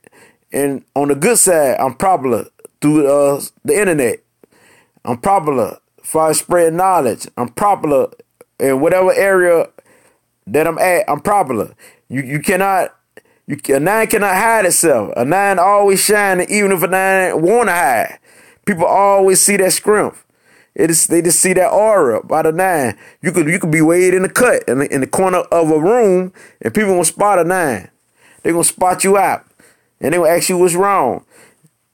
and 0.51 0.83
on 0.95 1.09
the 1.09 1.15
good 1.15 1.37
side, 1.37 1.77
I'm 1.79 1.95
popular 1.95 2.45
through 2.81 3.07
uh, 3.07 3.41
the 3.63 3.79
internet. 3.79 4.19
I'm 5.05 5.17
popular 5.17 5.77
as 6.15 6.39
spreading 6.39 6.77
knowledge. 6.77 7.27
I'm 7.37 7.49
popular 7.49 8.09
in 8.59 8.81
whatever 8.81 9.13
area 9.13 9.69
that 10.47 10.67
I'm 10.67 10.77
at. 10.77 11.09
I'm 11.09 11.21
popular. 11.21 11.75
You 12.09 12.21
you 12.21 12.39
cannot 12.39 12.95
you 13.47 13.57
a 13.75 13.79
nine 13.79 14.07
cannot 14.07 14.35
hide 14.35 14.65
itself. 14.65 15.13
A 15.15 15.25
nine 15.25 15.59
always 15.59 16.03
shining, 16.03 16.47
even 16.49 16.71
if 16.71 16.83
a 16.83 16.87
nine 16.87 17.41
wanna 17.41 17.71
hide. 17.71 18.19
People 18.65 18.85
always 18.85 19.41
see 19.41 19.57
that 19.57 19.73
scrimp. 19.73 20.15
It 20.75 20.91
is 20.91 21.07
they 21.07 21.21
just 21.21 21.39
see 21.39 21.53
that 21.53 21.71
aura 21.71 22.23
by 22.23 22.43
the 22.43 22.51
nine. 22.51 22.97
You 23.21 23.31
could 23.31 23.47
you 23.47 23.59
could 23.59 23.71
be 23.71 23.81
weighed 23.81 24.13
in 24.13 24.21
the 24.21 24.29
cut 24.29 24.63
in 24.67 24.79
the, 24.79 24.93
in 24.93 25.01
the 25.01 25.07
corner 25.07 25.39
of 25.39 25.71
a 25.71 25.79
room, 25.79 26.31
and 26.61 26.73
people 26.73 26.91
gonna 26.91 27.05
spot 27.05 27.39
a 27.39 27.43
nine. 27.43 27.89
They're 28.43 28.53
gonna 28.53 28.63
spot 28.63 29.03
you 29.03 29.17
out, 29.17 29.45
and 30.01 30.13
they 30.13 30.17
gonna 30.17 30.29
ask 30.29 30.49
you 30.49 30.57
what's 30.57 30.75
wrong. 30.75 31.25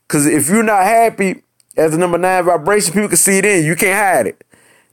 Cause 0.07 0.25
if 0.25 0.49
you're 0.49 0.63
not 0.63 0.83
happy 0.83 1.43
as 1.75 1.91
the 1.91 1.97
number 1.97 2.17
nine 2.17 2.45
vibration, 2.45 2.93
people 2.93 3.09
can 3.09 3.17
see 3.17 3.39
it 3.39 3.45
in 3.45 3.63
you. 3.63 3.71
You 3.71 3.75
can't 3.75 3.97
hide 3.97 4.27
it. 4.27 4.43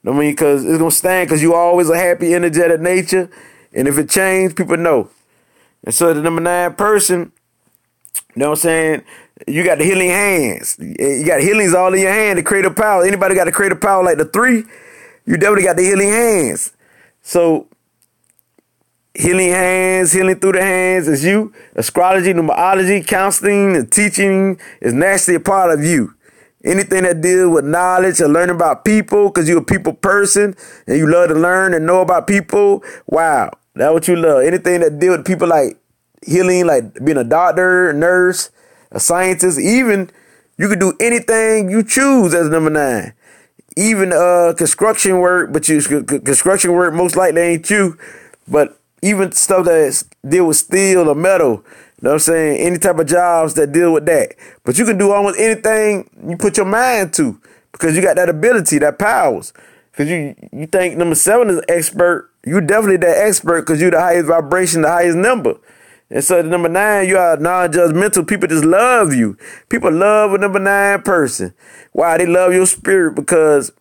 I 0.07 0.11
mean, 0.11 0.35
cause 0.35 0.65
it's 0.65 0.79
gonna 0.79 0.91
stand 0.91 1.29
because 1.29 1.43
you 1.43 1.55
always 1.55 1.89
a 1.91 1.97
happy, 1.97 2.35
energetic 2.35 2.81
nature. 2.81 3.31
And 3.73 3.89
if 3.89 3.99
it 3.99 4.11
changes, 4.11 4.55
people 4.55 4.77
know. 4.77 5.11
And 5.85 5.95
so 5.95 6.13
the 6.13 6.23
number 6.23 6.41
nine 6.41 6.75
person, 6.75 7.33
you 8.35 8.41
know 8.41 8.51
what 8.51 8.59
I'm 8.59 8.63
saying? 8.63 9.03
You 9.47 9.65
got 9.65 9.79
the 9.79 9.85
healing 9.85 10.09
hands. 10.09 10.77
You 10.79 11.25
got 11.27 11.41
healings 11.41 11.75
all 11.75 11.93
in 11.93 12.01
your 12.01 12.13
hand, 12.13 12.39
the 12.39 12.43
creative 12.43 12.77
power. 12.77 13.05
Anybody 13.05 13.35
got 13.35 13.45
the 13.45 13.53
creative 13.53 13.81
power 13.81 14.03
like 14.03 14.19
the 14.19 14.25
three? 14.25 14.65
You 15.27 15.37
definitely 15.37 15.65
got 15.65 15.77
the 15.77 15.83
healing 15.83 16.09
hands. 16.09 16.73
So 17.23 17.69
healing 19.15 19.51
hands, 19.51 20.13
healing 20.13 20.39
through 20.39 20.53
the 20.53 20.63
hands 20.63 21.09
is 21.09 21.25
you. 21.25 21.53
Astrology, 21.75 22.33
numerology, 22.33 23.07
counseling, 23.07 23.77
and 23.77 23.91
teaching 23.91 24.59
is 24.81 24.93
naturally 24.93 25.37
a 25.37 25.41
part 25.41 25.77
of 25.77 25.85
you. 25.85 26.15
Anything 26.65 27.03
that 27.03 27.21
deals 27.21 27.53
with 27.53 27.65
knowledge 27.65 28.21
and 28.21 28.33
learning 28.33 28.55
about 28.55 28.85
people, 28.85 29.29
because 29.29 29.49
you're 29.49 29.59
a 29.59 29.65
people 29.65 29.93
person 29.93 30.55
and 30.87 30.97
you 30.97 31.11
love 31.11 31.29
to 31.29 31.35
learn 31.35 31.75
and 31.75 31.87
know 31.87 32.01
about 32.01 32.27
people. 32.27 32.85
Wow, 33.07 33.51
that's 33.75 33.93
what 33.93 34.09
you 34.09 34.17
love. 34.17 34.45
Anything 34.45 34.81
that 34.81 34.99
deals 34.99 35.19
with 35.19 35.27
people 35.27 35.49
like 35.49 35.79
healing, 36.25 36.67
like 36.67 37.05
being 37.05 37.19
a 37.19 37.25
doctor, 37.25 37.91
a 37.91 37.93
nurse, 37.93 38.51
a 38.93 39.01
scientist, 39.01 39.59
even 39.59 40.11
you 40.57 40.69
could 40.69 40.79
do 40.79 40.95
anything 41.01 41.69
you 41.69 41.83
choose 41.83 42.33
as 42.33 42.49
number 42.49 42.71
nine. 42.71 43.15
Even 43.77 44.13
uh 44.13 44.53
construction 44.57 45.19
work, 45.19 45.53
but 45.53 45.69
you 45.69 45.81
construction 46.05 46.73
work 46.73 46.95
most 46.95 47.17
likely 47.17 47.41
ain't 47.41 47.71
you. 47.71 47.99
But 48.47 48.79
even 49.03 49.33
stuff 49.33 49.67
that 49.67 50.05
deal 50.27 50.47
with 50.47 50.57
steel 50.57 51.09
or 51.09 51.15
metal, 51.15 51.65
you 52.03 52.07
know 52.07 52.11
what 52.11 52.13
I'm 52.15 52.19
saying? 52.21 52.61
Any 52.61 52.79
type 52.79 52.99
of 52.99 53.07
jobs 53.07 53.55
that 53.55 53.73
deal 53.73 53.93
with 53.93 54.07
that. 54.07 54.35
But 54.65 54.79
you 54.79 54.85
can 54.85 54.97
do 54.97 55.11
almost 55.13 55.39
anything 55.39 56.09
you 56.27 56.37
put 56.37 56.57
your 56.57 56.67
mind 56.67 57.13
to 57.15 57.41
because 57.73 57.97
you 57.97 58.03
got 58.03 58.17
that 58.17 58.29
ability, 58.29 58.79
that 58.79 58.99
powers. 58.99 59.53
Because 59.91 60.09
you 60.09 60.35
you 60.53 60.67
think 60.67 60.97
number 60.97 61.15
seven 61.15 61.51
is 61.51 61.61
expert, 61.69 62.31
you 62.45 62.61
definitely 62.61 62.97
that 62.99 63.19
expert 63.19 63.63
because 63.63 63.81
you're 63.81 63.91
the 63.91 64.01
highest 64.01 64.27
vibration, 64.27 64.83
the 64.83 64.89
highest 64.89 65.17
number. 65.17 65.57
And 66.11 66.23
so 66.23 66.43
number 66.43 66.69
nine, 66.69 67.09
you 67.09 67.17
are 67.17 67.37
non-judgmental. 67.37 68.29
People 68.29 68.49
just 68.49 68.65
love 68.65 69.15
you. 69.15 69.37
People 69.69 69.91
love 69.93 70.35
a 70.35 70.39
number 70.39 70.59
nine 70.59 71.03
person. 71.03 71.55
Why? 71.93 72.19
They 72.19 72.27
love 72.27 72.53
your 72.53 72.67
spirit 72.67 73.15
because 73.15 73.73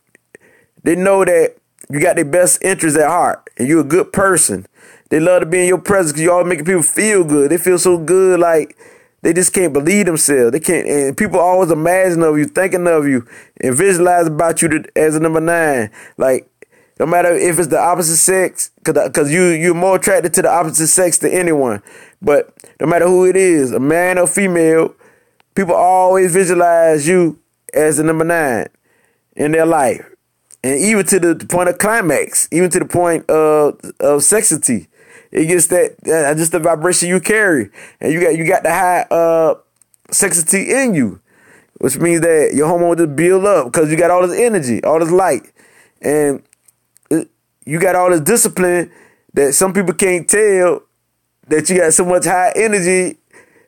they 0.84 0.96
know 0.96 1.26
that 1.26 1.56
you 1.90 2.00
got 2.00 2.16
their 2.16 2.26
best 2.26 2.64
interest 2.64 2.98
at 2.98 3.08
heart 3.08 3.50
and 3.58 3.68
you're 3.68 3.82
a 3.82 3.86
good 3.86 4.14
person. 4.14 4.66
They 5.12 5.20
love 5.20 5.42
to 5.42 5.46
be 5.46 5.60
in 5.60 5.68
your 5.68 5.78
presence 5.78 6.14
because 6.14 6.24
you 6.24 6.32
always 6.32 6.48
making 6.48 6.66
people 6.66 6.84
feel 6.84 7.26
good. 7.26 7.52
They 7.52 7.58
feel 7.58 7.78
so 7.78 7.98
good, 7.98 8.40
like 8.40 8.78
they 9.22 9.34
just 9.34 9.52
can't 9.52 9.74
believe 9.74 10.06
themselves. 10.06 10.54
They 10.54 10.62
can't, 10.62 10.88
and 10.88 11.18
people 11.18 11.38
always 11.38 11.70
imagine 11.70 12.24
of 12.24 12.38
you, 12.38 12.46
thinking 12.46 12.88
of 12.88 13.06
you, 13.06 13.28
and 13.60 13.76
visualize 13.76 14.28
about 14.28 14.62
you 14.62 14.70
to, 14.70 14.84
as 14.96 15.18
a 15.18 15.20
number 15.20 15.42
nine. 15.42 15.92
Like 16.18 16.50
no 16.98 17.06
matter 17.06 17.36
if 17.36 17.60
it's 17.60 17.68
the 17.68 17.78
opposite 17.78 18.16
sex, 18.16 18.72
because 18.86 19.30
you 19.30 19.48
you're 19.48 19.74
more 19.74 19.98
attracted 19.98 20.34
to 20.36 20.44
the 20.44 20.50
opposite 20.50 20.88
sex 20.88 21.18
than 21.18 21.32
anyone. 21.32 21.84
But 22.22 22.54
no 22.80 22.88
matter 22.88 23.08
who 23.08 23.26
it 23.26 23.36
is, 23.36 23.74
a 23.74 23.82
man 23.82 24.18
or 24.18 24.28
female, 24.28 24.96
people 25.56 25.76
always 25.76 26.32
visualize 26.32 27.06
you 27.06 27.38
as 27.74 27.98
the 27.98 28.04
number 28.04 28.24
nine 28.24 28.70
in 29.36 29.52
their 29.52 29.66
life. 29.66 30.08
And 30.64 30.80
even 30.80 31.06
to 31.08 31.20
the 31.20 31.46
point 31.46 31.68
of 31.68 31.80
climax, 31.80 32.48
even 32.50 32.70
to 32.70 32.80
the 32.80 32.86
point 32.86 33.30
of, 33.30 33.80
of 34.00 34.22
sexity. 34.22 34.88
It 35.32 35.46
gets 35.46 35.68
that 35.68 35.96
uh, 36.06 36.36
just 36.36 36.52
the 36.52 36.60
vibration 36.60 37.10
you 37.10 37.20
carry. 37.20 37.70
And 38.00 38.12
you 38.12 38.22
got 38.22 38.36
you 38.36 38.46
got 38.48 38.64
the 38.64 38.72
high 38.72 39.02
uh 39.10 39.56
sexity 40.12 40.68
in 40.68 40.94
you. 40.94 41.22
Which 41.80 41.98
means 41.98 42.22
that 42.22 42.52
your 42.54 42.68
hormone 42.68 42.98
just 42.98 43.16
build 43.16 43.46
up 43.46 43.72
because 43.72 43.90
you 43.90 43.98
got 43.98 44.12
all 44.12 44.28
this 44.28 44.38
energy, 44.40 44.84
all 44.84 45.00
this 45.00 45.10
light. 45.10 45.52
And 46.02 46.44
it, 47.10 47.30
you 47.66 47.80
got 47.80 47.96
all 47.96 48.12
this 48.12 48.22
discipline 48.22 48.92
that 49.34 49.54
some 49.54 49.74
people 49.74 49.94
can't 49.94 50.30
tell 50.30 50.84
that 51.48 51.70
you 51.70 51.78
got 51.78 51.94
so 51.94 52.06
much 52.06 52.26
high 52.26 52.54
energy 52.56 53.18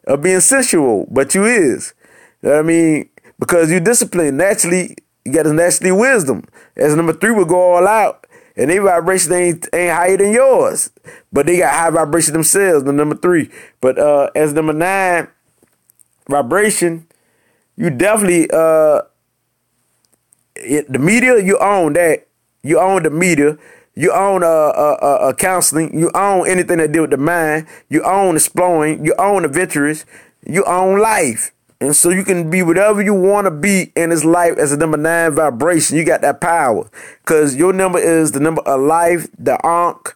of 0.05 0.21
being 0.21 0.41
sensual, 0.41 1.07
but 1.09 1.33
you 1.33 1.45
is. 1.45 1.93
You 2.41 2.49
know 2.49 2.55
what 2.55 2.65
I 2.65 2.67
mean? 2.67 3.09
Because 3.39 3.71
you 3.71 3.79
disciplined. 3.79 4.37
Naturally, 4.37 4.95
you 5.25 5.31
got 5.31 5.47
a 5.47 5.53
naturally 5.53 5.91
wisdom. 5.91 6.43
As 6.75 6.95
number 6.95 7.13
three 7.13 7.31
would 7.31 7.47
go 7.47 7.75
all 7.75 7.87
out, 7.87 8.27
and 8.55 8.69
their 8.69 8.81
vibration 8.81 9.33
ain't, 9.33 9.67
ain't 9.73 9.93
higher 9.93 10.17
than 10.17 10.31
yours. 10.31 10.91
But 11.31 11.45
they 11.45 11.57
got 11.57 11.73
high 11.73 11.89
vibration 11.89 12.33
themselves, 12.33 12.83
the 12.83 12.93
number 12.93 13.15
three. 13.15 13.49
But 13.81 13.97
uh 13.97 14.29
as 14.35 14.53
number 14.53 14.73
nine 14.73 15.27
vibration, 16.29 17.07
you 17.75 17.89
definitely 17.89 18.49
uh 18.51 19.01
it, 20.55 20.91
the 20.91 20.99
media, 20.99 21.41
you 21.43 21.57
own 21.59 21.93
that. 21.93 22.27
You 22.61 22.79
own 22.79 23.03
the 23.03 23.09
media. 23.09 23.57
You 23.95 24.11
own 24.11 24.43
uh, 24.43 24.47
uh, 24.47 24.97
uh, 25.01 25.05
uh, 25.05 25.33
counseling. 25.33 25.97
You 25.97 26.09
own 26.15 26.47
anything 26.47 26.77
that 26.79 26.91
deal 26.91 27.03
with 27.03 27.11
the 27.11 27.17
mind. 27.17 27.67
You 27.89 28.03
own 28.03 28.35
exploring. 28.35 29.05
You 29.05 29.13
own 29.19 29.45
adventurous. 29.45 30.05
You 30.45 30.63
own 30.65 30.99
life. 30.99 31.51
And 31.83 31.93
so 31.93 32.11
you 32.11 32.23
can 32.23 32.49
be 32.49 32.63
whatever 32.63 33.01
you 33.01 33.13
want 33.13 33.43
to 33.43 33.51
be 33.51 33.91
in 33.93 34.11
this 34.11 34.23
life 34.23 34.57
as 34.57 34.71
a 34.71 34.77
number 34.77 34.95
nine 34.95 35.35
vibration. 35.35 35.97
You 35.97 36.05
got 36.05 36.21
that 36.21 36.39
power. 36.39 36.89
Because 37.21 37.57
your 37.57 37.73
number 37.73 37.99
is 37.99 38.31
the 38.31 38.39
number 38.39 38.61
of 38.61 38.79
life, 38.79 39.27
the 39.37 39.59
Ankh, 39.65 40.15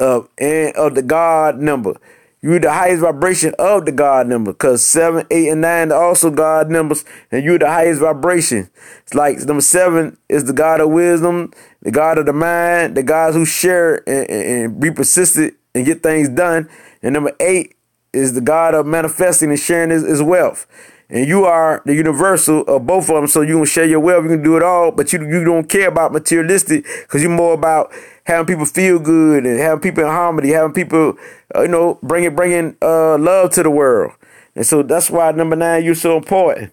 uh, 0.00 0.22
and 0.38 0.74
of 0.76 0.94
the 0.94 1.02
God 1.02 1.58
number. 1.58 2.00
You're 2.40 2.58
the 2.58 2.72
highest 2.72 3.02
vibration 3.02 3.52
of 3.58 3.84
the 3.84 3.92
God 3.92 4.28
number 4.28 4.52
because 4.52 4.82
seven, 4.82 5.26
eight, 5.30 5.48
and 5.48 5.60
nine 5.60 5.92
are 5.92 6.02
also 6.02 6.30
God 6.30 6.70
numbers, 6.70 7.04
and 7.30 7.44
you're 7.44 7.58
the 7.58 7.68
highest 7.68 8.00
vibration. 8.00 8.70
It's 9.02 9.12
like 9.12 9.40
number 9.40 9.60
seven 9.60 10.16
is 10.30 10.44
the 10.44 10.54
God 10.54 10.80
of 10.80 10.88
wisdom, 10.88 11.52
the 11.82 11.90
God 11.90 12.16
of 12.16 12.24
the 12.24 12.32
mind, 12.32 12.96
the 12.96 13.02
guys 13.02 13.34
who 13.34 13.44
share 13.44 13.96
and, 14.08 14.30
and, 14.30 14.64
and 14.64 14.80
be 14.80 14.90
persistent 14.90 15.52
and 15.74 15.84
get 15.84 16.02
things 16.02 16.30
done. 16.30 16.70
And 17.02 17.12
number 17.12 17.32
eight 17.40 17.74
is 18.12 18.34
the 18.34 18.40
God 18.40 18.74
of 18.74 18.86
manifesting 18.86 19.50
and 19.50 19.58
sharing 19.58 19.90
his, 19.90 20.02
his 20.06 20.22
wealth. 20.22 20.66
And 21.10 21.26
you 21.26 21.44
are 21.44 21.82
the 21.86 21.94
universal 21.94 22.62
of 22.62 22.86
both 22.86 23.08
of 23.08 23.16
them, 23.16 23.26
so 23.26 23.40
you 23.40 23.56
can 23.56 23.64
share 23.64 23.86
your 23.86 24.00
wealth, 24.00 24.24
you 24.24 24.30
can 24.30 24.42
do 24.42 24.56
it 24.58 24.62
all, 24.62 24.92
but 24.92 25.10
you 25.12 25.26
you 25.26 25.42
don't 25.42 25.66
care 25.68 25.88
about 25.88 26.12
materialistic 26.12 26.84
because 27.02 27.22
you're 27.22 27.30
more 27.30 27.54
about 27.54 27.90
having 28.24 28.46
people 28.46 28.66
feel 28.66 28.98
good 28.98 29.46
and 29.46 29.58
having 29.58 29.80
people 29.80 30.04
in 30.04 30.10
harmony, 30.10 30.50
having 30.50 30.74
people, 30.74 31.14
uh, 31.56 31.62
you 31.62 31.68
know, 31.68 31.98
bringing 32.02 32.36
bringing 32.36 32.76
uh, 32.82 33.16
love 33.16 33.50
to 33.52 33.62
the 33.62 33.70
world. 33.70 34.12
And 34.54 34.66
so 34.66 34.82
that's 34.82 35.08
why 35.08 35.32
number 35.32 35.56
nine, 35.56 35.82
you're 35.82 35.94
so 35.94 36.16
important. 36.18 36.72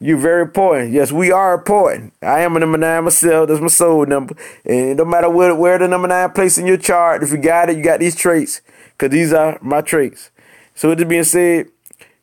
You're 0.00 0.18
very 0.18 0.42
important. 0.42 0.92
Yes, 0.92 1.12
we 1.12 1.30
are 1.30 1.54
important. 1.54 2.14
I 2.22 2.40
am 2.40 2.56
a 2.56 2.60
number 2.60 2.78
nine 2.78 3.04
myself. 3.04 3.48
That's 3.48 3.60
my 3.60 3.68
soul 3.68 4.06
number. 4.06 4.34
And 4.64 4.96
no 4.96 5.04
matter 5.04 5.30
where, 5.30 5.54
where 5.54 5.78
the 5.78 5.88
number 5.88 6.08
nine 6.08 6.30
place 6.30 6.58
in 6.58 6.66
your 6.66 6.76
chart, 6.76 7.22
if 7.22 7.32
you 7.32 7.38
got 7.38 7.70
it, 7.70 7.76
you 7.76 7.82
got 7.82 8.00
these 8.00 8.16
traits. 8.16 8.60
Because 8.92 9.12
these 9.12 9.32
are 9.32 9.58
my 9.60 9.80
traits. 9.80 10.30
So 10.74 10.90
with 10.90 10.98
this 10.98 11.08
being 11.08 11.24
said, 11.24 11.68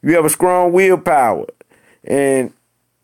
you 0.01 0.15
have 0.15 0.25
a 0.25 0.29
strong 0.29 0.71
willpower. 0.71 1.45
And 2.03 2.53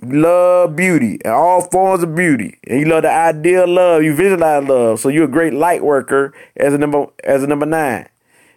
love 0.01 0.75
beauty 0.75 1.19
and 1.25 1.33
all 1.33 1.61
forms 1.61 2.03
of 2.03 2.15
beauty, 2.15 2.57
and 2.67 2.79
you 2.79 2.85
love 2.85 3.03
the 3.03 3.11
idea 3.11 3.63
of 3.63 3.69
love. 3.69 4.03
You 4.03 4.13
visualize 4.13 4.67
love, 4.67 4.99
so 4.99 5.09
you're 5.09 5.25
a 5.25 5.27
great 5.27 5.53
light 5.53 5.83
worker 5.83 6.33
as 6.55 6.73
a 6.73 6.77
number 6.77 7.07
as 7.23 7.43
a 7.43 7.47
number 7.47 7.65
nine, 7.65 8.07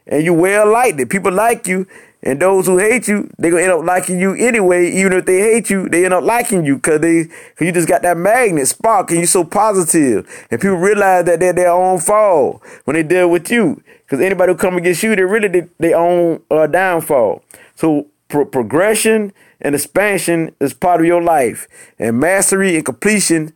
and 0.06 0.23
you 0.25 0.35
well 0.35 0.70
liked 0.70 1.00
it. 1.00 1.09
People 1.09 1.32
like 1.32 1.66
you, 1.66 1.87
and 2.23 2.40
those 2.40 2.66
who 2.66 2.78
hate 2.78 3.09
you, 3.09 3.30
they 3.38 3.50
gonna 3.50 3.62
end 3.62 3.73
up 3.73 3.85
liking 3.85 4.20
you 4.20 4.35
anyway. 4.35 4.90
Even 4.90 5.14
if 5.14 5.25
they 5.26 5.38
hate 5.40 5.70
you, 5.70 5.88
they 5.88 6.04
end 6.04 6.14
up 6.14 6.25
liking 6.25 6.64
you 6.64 6.76
because 6.76 7.00
they 7.00 7.25
cause 7.25 7.66
you 7.66 7.73
just 7.73 7.88
got 7.88 8.02
that 8.02 8.16
magnet 8.16 8.68
spark, 8.68 9.11
and 9.11 9.20
you're 9.20 9.26
so 9.26 9.44
positive, 9.44 10.28
and 10.50 10.61
people 10.61 10.76
realize 10.76 11.25
that 11.25 11.40
they're 11.40 11.52
their 11.52 11.73
own 11.73 12.00
fall 12.00 12.62
when 12.85 12.94
they 12.94 13.02
deal 13.02 13.30
with 13.30 13.50
you. 13.50 13.82
Because 14.11 14.26
anybody 14.26 14.52
who 14.52 14.59
come 14.59 14.76
against 14.76 15.05
you, 15.05 15.14
they 15.14 15.23
really 15.23 15.69
they, 15.79 15.95
own 15.95 16.43
uh, 16.50 16.67
downfall. 16.67 17.45
So 17.76 18.09
pro- 18.26 18.45
progression 18.45 19.33
and 19.61 19.73
expansion 19.73 20.52
is 20.59 20.75
part 20.75 21.00
of 21.00 21.07
your 21.07 21.23
life, 21.23 21.69
and 21.97 22.19
mastery 22.19 22.75
and 22.75 22.85
completion 22.85 23.52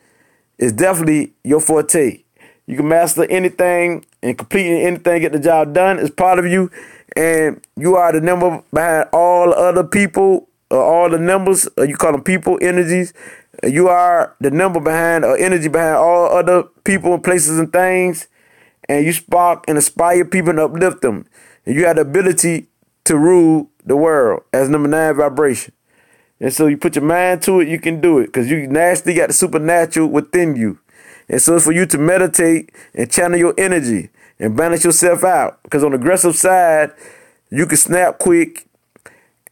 is 0.56 0.72
definitely 0.72 1.32
your 1.42 1.58
forte. 1.58 2.22
You 2.66 2.76
can 2.76 2.86
master 2.86 3.24
anything 3.24 4.06
and 4.22 4.38
completing 4.38 4.80
anything, 4.80 5.22
get 5.22 5.32
the 5.32 5.40
job 5.40 5.74
done 5.74 5.98
is 5.98 6.10
part 6.10 6.38
of 6.38 6.46
you, 6.46 6.70
and 7.16 7.60
you 7.76 7.96
are 7.96 8.12
the 8.12 8.20
number 8.20 8.62
behind 8.72 9.08
all 9.12 9.52
other 9.52 9.82
people, 9.82 10.48
uh, 10.70 10.78
all 10.78 11.10
the 11.10 11.18
numbers. 11.18 11.66
Uh, 11.76 11.82
you 11.82 11.96
call 11.96 12.12
them 12.12 12.22
people, 12.22 12.60
energies, 12.62 13.12
you 13.64 13.88
are 13.88 14.36
the 14.40 14.52
number 14.52 14.78
behind 14.78 15.24
or 15.24 15.36
energy 15.36 15.66
behind 15.66 15.96
all 15.96 16.26
other 16.28 16.62
people 16.84 17.12
and 17.12 17.24
places 17.24 17.58
and 17.58 17.72
things. 17.72 18.28
And 18.88 19.04
you 19.04 19.12
spark 19.12 19.64
and 19.68 19.78
inspire 19.78 20.24
people 20.24 20.50
and 20.50 20.60
uplift 20.60 21.02
them. 21.02 21.26
And 21.64 21.74
you 21.74 21.86
have 21.86 21.96
the 21.96 22.02
ability 22.02 22.66
to 23.04 23.16
rule 23.16 23.70
the 23.84 23.96
world 23.96 24.42
as 24.52 24.68
number 24.68 24.88
nine 24.88 25.16
vibration. 25.16 25.72
And 26.40 26.52
so 26.52 26.66
you 26.66 26.76
put 26.76 26.96
your 26.96 27.04
mind 27.04 27.42
to 27.42 27.60
it, 27.60 27.68
you 27.68 27.78
can 27.78 28.00
do 28.00 28.18
it 28.18 28.26
because 28.26 28.50
you 28.50 28.66
naturally 28.66 29.14
got 29.14 29.28
the 29.28 29.32
supernatural 29.32 30.08
within 30.08 30.56
you. 30.56 30.78
And 31.28 31.40
so 31.40 31.56
it's 31.56 31.64
for 31.64 31.72
you 31.72 31.86
to 31.86 31.98
meditate 31.98 32.70
and 32.94 33.10
channel 33.10 33.38
your 33.38 33.54
energy 33.56 34.10
and 34.38 34.56
balance 34.56 34.84
yourself 34.84 35.24
out. 35.24 35.62
Because 35.62 35.82
on 35.84 35.92
the 35.92 35.96
aggressive 35.96 36.36
side, 36.36 36.92
you 37.50 37.66
can 37.66 37.78
snap 37.78 38.18
quick 38.18 38.66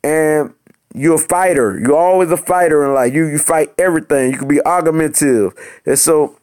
and 0.04 0.52
you're 0.94 1.14
a 1.14 1.18
fighter. 1.18 1.78
You're 1.78 1.96
always 1.96 2.30
a 2.30 2.36
fighter 2.36 2.84
in 2.84 2.94
life. 2.94 3.14
You 3.14 3.26
you 3.26 3.38
fight 3.38 3.72
everything. 3.78 4.32
You 4.32 4.38
can 4.38 4.48
be 4.48 4.60
argumentative. 4.66 5.54
And 5.86 5.98
so 5.98 6.38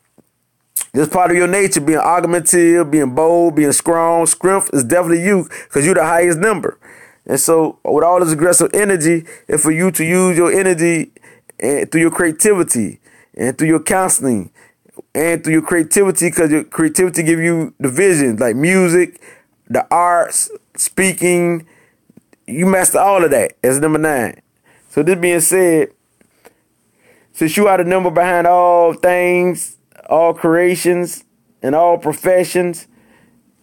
this 1.00 1.08
part 1.08 1.32
of 1.32 1.38
your 1.38 1.48
nature, 1.48 1.80
being 1.80 1.98
argumentative, 1.98 2.92
being 2.92 3.16
bold, 3.16 3.56
being 3.56 3.72
strong. 3.72 4.26
Strength 4.26 4.72
is 4.74 4.84
definitely 4.84 5.24
you 5.24 5.48
because 5.64 5.86
you're 5.86 5.96
the 5.96 6.04
highest 6.04 6.40
number. 6.40 6.78
And 7.26 7.40
so 7.40 7.80
with 7.86 8.04
all 8.04 8.20
this 8.20 8.34
aggressive 8.34 8.70
energy, 8.74 9.26
it's 9.48 9.64
for 9.64 9.72
you 9.72 9.92
to 9.92 10.04
use 10.04 10.36
your 10.36 10.52
energy 10.52 11.14
and 11.58 11.90
through 11.90 12.02
your 12.02 12.12
creativity 12.12 13.00
and 13.34 13.58
through 13.58 13.70
your 13.70 13.82
counseling 13.82 14.52
and 15.16 15.42
through 15.42 15.54
your 15.54 15.62
creativity 15.62 16.28
because 16.28 16.52
your 16.52 16.66
creativity 16.66 17.24
give 17.24 17.40
you 17.40 17.74
the 17.80 17.88
vision 17.88 18.36
like 18.36 18.58
music, 18.58 19.22
the 19.70 19.88
arts, 19.90 20.52
speaking, 20.76 21.66
you 22.46 22.66
master 22.66 23.00
all 23.00 23.24
of 23.24 23.32
that 23.32 23.54
as 23.64 23.80
number 23.80 24.00
nine. 24.00 24.42
So 24.90 25.02
this 25.02 25.18
being 25.18 25.40
said, 25.40 25.94
since 27.32 27.56
you 27.56 27.70
are 27.70 27.78
the 27.78 27.86
number 27.86 28.12
behind 28.12 28.48
all 28.48 28.92
things, 28.96 29.78
all 30.10 30.34
creations, 30.34 31.24
and 31.62 31.76
all 31.76 31.98
professions, 31.98 32.88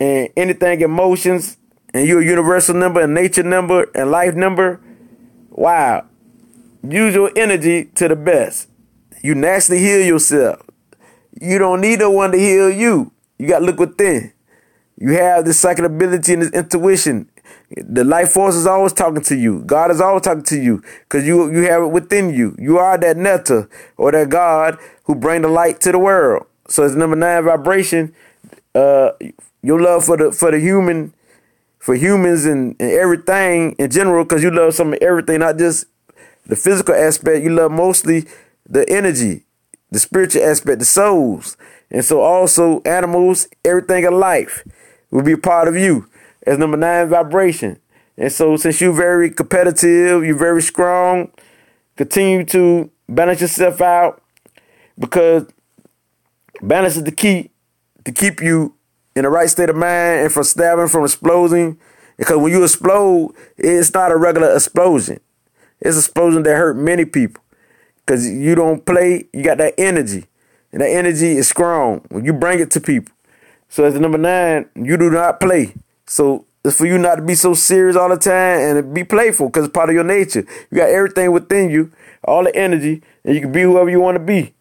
and 0.00 0.28
anything 0.36 0.80
emotions, 0.80 1.56
and 1.92 2.06
you're 2.06 2.20
a 2.20 2.24
universal 2.24 2.74
number, 2.74 3.00
and 3.00 3.14
nature 3.14 3.42
number, 3.42 3.90
and 3.94 4.10
life 4.10 4.34
number, 4.34 4.80
wow. 5.50 6.06
Use 6.88 7.14
your 7.14 7.30
energy 7.36 7.86
to 7.96 8.08
the 8.08 8.16
best. 8.16 8.68
You 9.22 9.34
naturally 9.34 9.80
heal 9.80 10.06
yourself. 10.06 10.62
You 11.40 11.58
don't 11.58 11.80
need 11.80 11.98
no 11.98 12.10
one 12.10 12.32
to 12.32 12.38
heal 12.38 12.70
you. 12.70 13.12
You 13.38 13.48
got 13.48 13.58
to 13.58 13.64
look 13.64 13.78
within. 13.80 14.32
You 14.96 15.12
have 15.12 15.44
this 15.44 15.58
psychic 15.58 15.84
ability 15.84 16.34
and 16.34 16.42
this 16.42 16.52
intuition 16.52 17.28
the 17.70 18.04
life 18.04 18.30
force 18.30 18.54
is 18.54 18.66
always 18.66 18.92
talking 18.92 19.22
to 19.22 19.36
you. 19.36 19.62
God 19.64 19.90
is 19.90 20.00
always 20.00 20.22
talking 20.22 20.44
to 20.44 20.60
you 20.60 20.82
because 21.00 21.26
you 21.26 21.50
you 21.52 21.62
have 21.62 21.82
it 21.82 21.88
within 21.88 22.32
you. 22.32 22.54
You 22.58 22.78
are 22.78 22.96
that 22.98 23.16
netta 23.16 23.68
or 23.96 24.12
that 24.12 24.28
God 24.28 24.78
who 25.06 25.14
bring 25.14 25.42
the 25.42 25.48
light 25.48 25.80
to 25.80 25.92
the 25.92 25.98
world. 25.98 26.46
So 26.68 26.84
it's 26.84 26.94
number 26.94 27.16
nine 27.16 27.44
vibration. 27.44 28.14
Uh, 28.74 29.12
your 29.62 29.80
love 29.80 30.04
for 30.04 30.16
the 30.16 30.32
for 30.32 30.50
the 30.50 30.60
human, 30.60 31.14
for 31.78 31.94
humans 31.94 32.44
and, 32.44 32.76
and 32.78 32.90
everything 32.90 33.74
in 33.78 33.90
general, 33.90 34.24
because 34.24 34.42
you 34.42 34.50
love 34.50 34.74
some 34.74 34.92
of 34.92 34.98
everything, 35.00 35.40
not 35.40 35.58
just 35.58 35.86
the 36.46 36.56
physical 36.56 36.94
aspect. 36.94 37.42
You 37.42 37.50
love 37.50 37.72
mostly 37.72 38.26
the 38.68 38.88
energy, 38.90 39.44
the 39.90 39.98
spiritual 39.98 40.42
aspect, 40.42 40.80
the 40.80 40.84
souls, 40.84 41.56
and 41.90 42.04
so 42.04 42.20
also 42.20 42.82
animals, 42.84 43.48
everything 43.64 44.04
in 44.04 44.18
life 44.18 44.64
will 45.10 45.22
be 45.22 45.36
part 45.36 45.68
of 45.68 45.76
you 45.76 46.08
as 46.46 46.58
number 46.58 46.76
nine 46.76 47.08
vibration. 47.08 47.78
And 48.18 48.32
so 48.32 48.56
since 48.56 48.80
you're 48.80 48.92
very 48.92 49.30
competitive, 49.30 50.24
you're 50.24 50.36
very 50.36 50.62
strong, 50.62 51.30
continue 51.96 52.44
to 52.46 52.90
balance 53.08 53.40
yourself 53.40 53.80
out 53.80 54.22
because 54.98 55.46
balance 56.62 56.96
is 56.96 57.04
the 57.04 57.12
key 57.12 57.50
to 58.04 58.12
keep 58.12 58.40
you 58.40 58.74
in 59.14 59.22
the 59.22 59.30
right 59.30 59.48
state 59.48 59.68
of 59.68 59.76
mind 59.76 60.20
and 60.20 60.32
from 60.32 60.44
stabbing, 60.44 60.88
from 60.88 61.04
exploding. 61.04 61.78
Because 62.16 62.38
when 62.38 62.52
you 62.52 62.62
explode, 62.62 63.34
it's 63.56 63.92
not 63.92 64.12
a 64.12 64.16
regular 64.16 64.54
explosion. 64.54 65.20
It's 65.80 65.98
explosion 65.98 66.42
that 66.44 66.56
hurt 66.56 66.76
many 66.76 67.04
people. 67.04 67.42
Because 67.96 68.28
you 68.28 68.54
don't 68.54 68.84
play, 68.86 69.26
you 69.32 69.42
got 69.42 69.58
that 69.58 69.74
energy. 69.76 70.26
And 70.72 70.80
that 70.80 70.90
energy 70.90 71.36
is 71.36 71.48
strong 71.48 72.04
when 72.08 72.24
you 72.24 72.32
bring 72.32 72.60
it 72.60 72.70
to 72.72 72.80
people. 72.80 73.14
So 73.68 73.84
as 73.84 73.94
the 73.94 74.00
number 74.00 74.18
nine, 74.18 74.68
you 74.74 74.96
do 74.96 75.10
not 75.10 75.40
play. 75.40 75.74
So 76.06 76.46
it's 76.64 76.76
for 76.76 76.86
you 76.86 76.98
not 76.98 77.16
to 77.16 77.22
be 77.22 77.34
so 77.34 77.54
serious 77.54 77.96
all 77.96 78.08
the 78.08 78.16
time 78.16 78.76
and 78.76 78.94
be 78.94 79.04
playful 79.04 79.48
because 79.48 79.66
it's 79.66 79.72
part 79.72 79.88
of 79.88 79.94
your 79.94 80.04
nature. 80.04 80.44
You 80.70 80.78
got 80.78 80.90
everything 80.90 81.32
within 81.32 81.70
you, 81.70 81.92
all 82.24 82.44
the 82.44 82.54
energy, 82.54 83.02
and 83.24 83.34
you 83.34 83.40
can 83.40 83.52
be 83.52 83.62
whoever 83.62 83.90
you 83.90 84.00
want 84.00 84.16
to 84.16 84.24
be. 84.24 84.54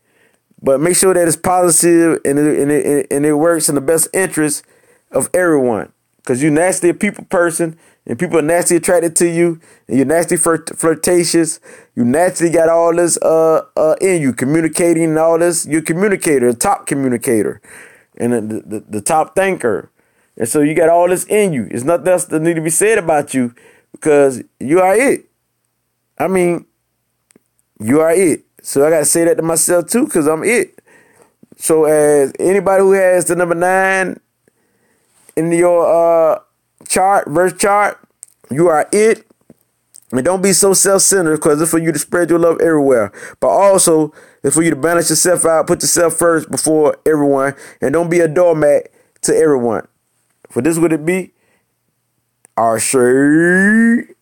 But 0.65 0.81
make 0.81 0.97
sure 0.97 1.13
that 1.13 1.27
it's 1.27 1.37
positive 1.37 2.21
and 2.25 2.39
it, 2.39 2.59
and 2.59 2.71
it, 2.71 3.07
and 3.11 3.23
it 3.23 3.33
works 3.33 3.69
in 3.69 3.75
the 3.75 3.81
best 3.81 4.07
interest 4.13 4.65
of 5.11 5.29
everyone. 5.31 5.93
Because 6.17 6.41
you're 6.41 6.51
naturally 6.51 6.89
a 6.89 6.95
people 6.95 7.23
person 7.25 7.77
and 8.07 8.17
people 8.17 8.39
are 8.39 8.41
naturally 8.41 8.77
attracted 8.77 9.15
to 9.17 9.29
you 9.29 9.61
and 9.87 9.97
you're 9.97 10.07
naturally 10.07 10.41
flirt- 10.41 10.75
flirtatious. 10.75 11.59
You 11.95 12.03
naturally 12.03 12.51
got 12.51 12.67
all 12.67 12.95
this 12.95 13.15
uh, 13.21 13.61
uh, 13.77 13.95
in 14.01 14.23
you, 14.23 14.33
communicating 14.33 15.03
and 15.03 15.19
all 15.19 15.37
this. 15.37 15.67
You're 15.67 15.81
a 15.81 15.83
communicator, 15.83 16.47
a 16.47 16.55
top 16.55 16.87
communicator, 16.87 17.61
and 18.17 18.33
the, 18.33 18.63
the, 18.65 18.79
the 18.89 19.01
top 19.01 19.35
thinker. 19.35 19.91
And 20.35 20.49
so 20.49 20.61
you 20.61 20.73
got 20.73 20.89
all 20.89 21.07
this 21.07 21.25
in 21.25 21.53
you. 21.53 21.69
There's 21.69 21.83
nothing 21.83 22.07
else 22.07 22.25
that 22.25 22.41
need 22.41 22.55
to 22.55 22.61
be 22.61 22.71
said 22.71 22.97
about 22.97 23.35
you 23.35 23.53
because 23.91 24.41
you 24.59 24.81
are 24.81 24.95
it. 24.95 25.25
I 26.17 26.27
mean, 26.27 26.65
you 27.79 27.99
are 27.99 28.11
it. 28.11 28.44
So 28.65 28.83
I 28.83 28.89
gotta 28.89 29.05
say 29.05 29.23
that 29.25 29.37
to 29.37 29.43
myself 29.43 29.87
too, 29.87 30.05
because 30.05 30.25
I'm 30.25 30.43
it. 30.43 30.81
So 31.55 31.85
as 31.85 32.33
anybody 32.39 32.81
who 32.81 32.93
has 32.93 33.25
the 33.25 33.35
number 33.35 33.53
nine 33.53 34.19
in 35.35 35.51
your 35.51 35.85
uh 35.85 36.39
chart, 36.87 37.27
birth 37.27 37.59
chart, 37.59 37.99
you 38.49 38.67
are 38.67 38.89
it. 38.91 39.23
And 40.11 40.25
don't 40.25 40.41
be 40.41 40.51
so 40.51 40.73
self-centered 40.73 41.35
because 41.35 41.61
it's 41.61 41.69
for 41.69 41.77
you 41.77 41.91
to 41.91 41.99
spread 41.99 42.31
your 42.31 42.39
love 42.39 42.59
everywhere. 42.59 43.11
But 43.39 43.49
also, 43.49 44.11
it's 44.43 44.55
for 44.55 44.63
you 44.63 44.71
to 44.71 44.75
balance 44.75 45.11
yourself 45.11 45.45
out, 45.45 45.67
put 45.67 45.83
yourself 45.83 46.15
first 46.15 46.49
before 46.49 46.97
everyone, 47.05 47.53
and 47.81 47.93
don't 47.93 48.09
be 48.09 48.19
a 48.19 48.27
doormat 48.27 48.91
to 49.21 49.35
everyone. 49.35 49.87
For 50.49 50.63
this 50.63 50.79
would 50.79 50.93
it 50.93 51.05
be? 51.05 51.33
Our 52.57 52.79
shirt. 52.79 54.14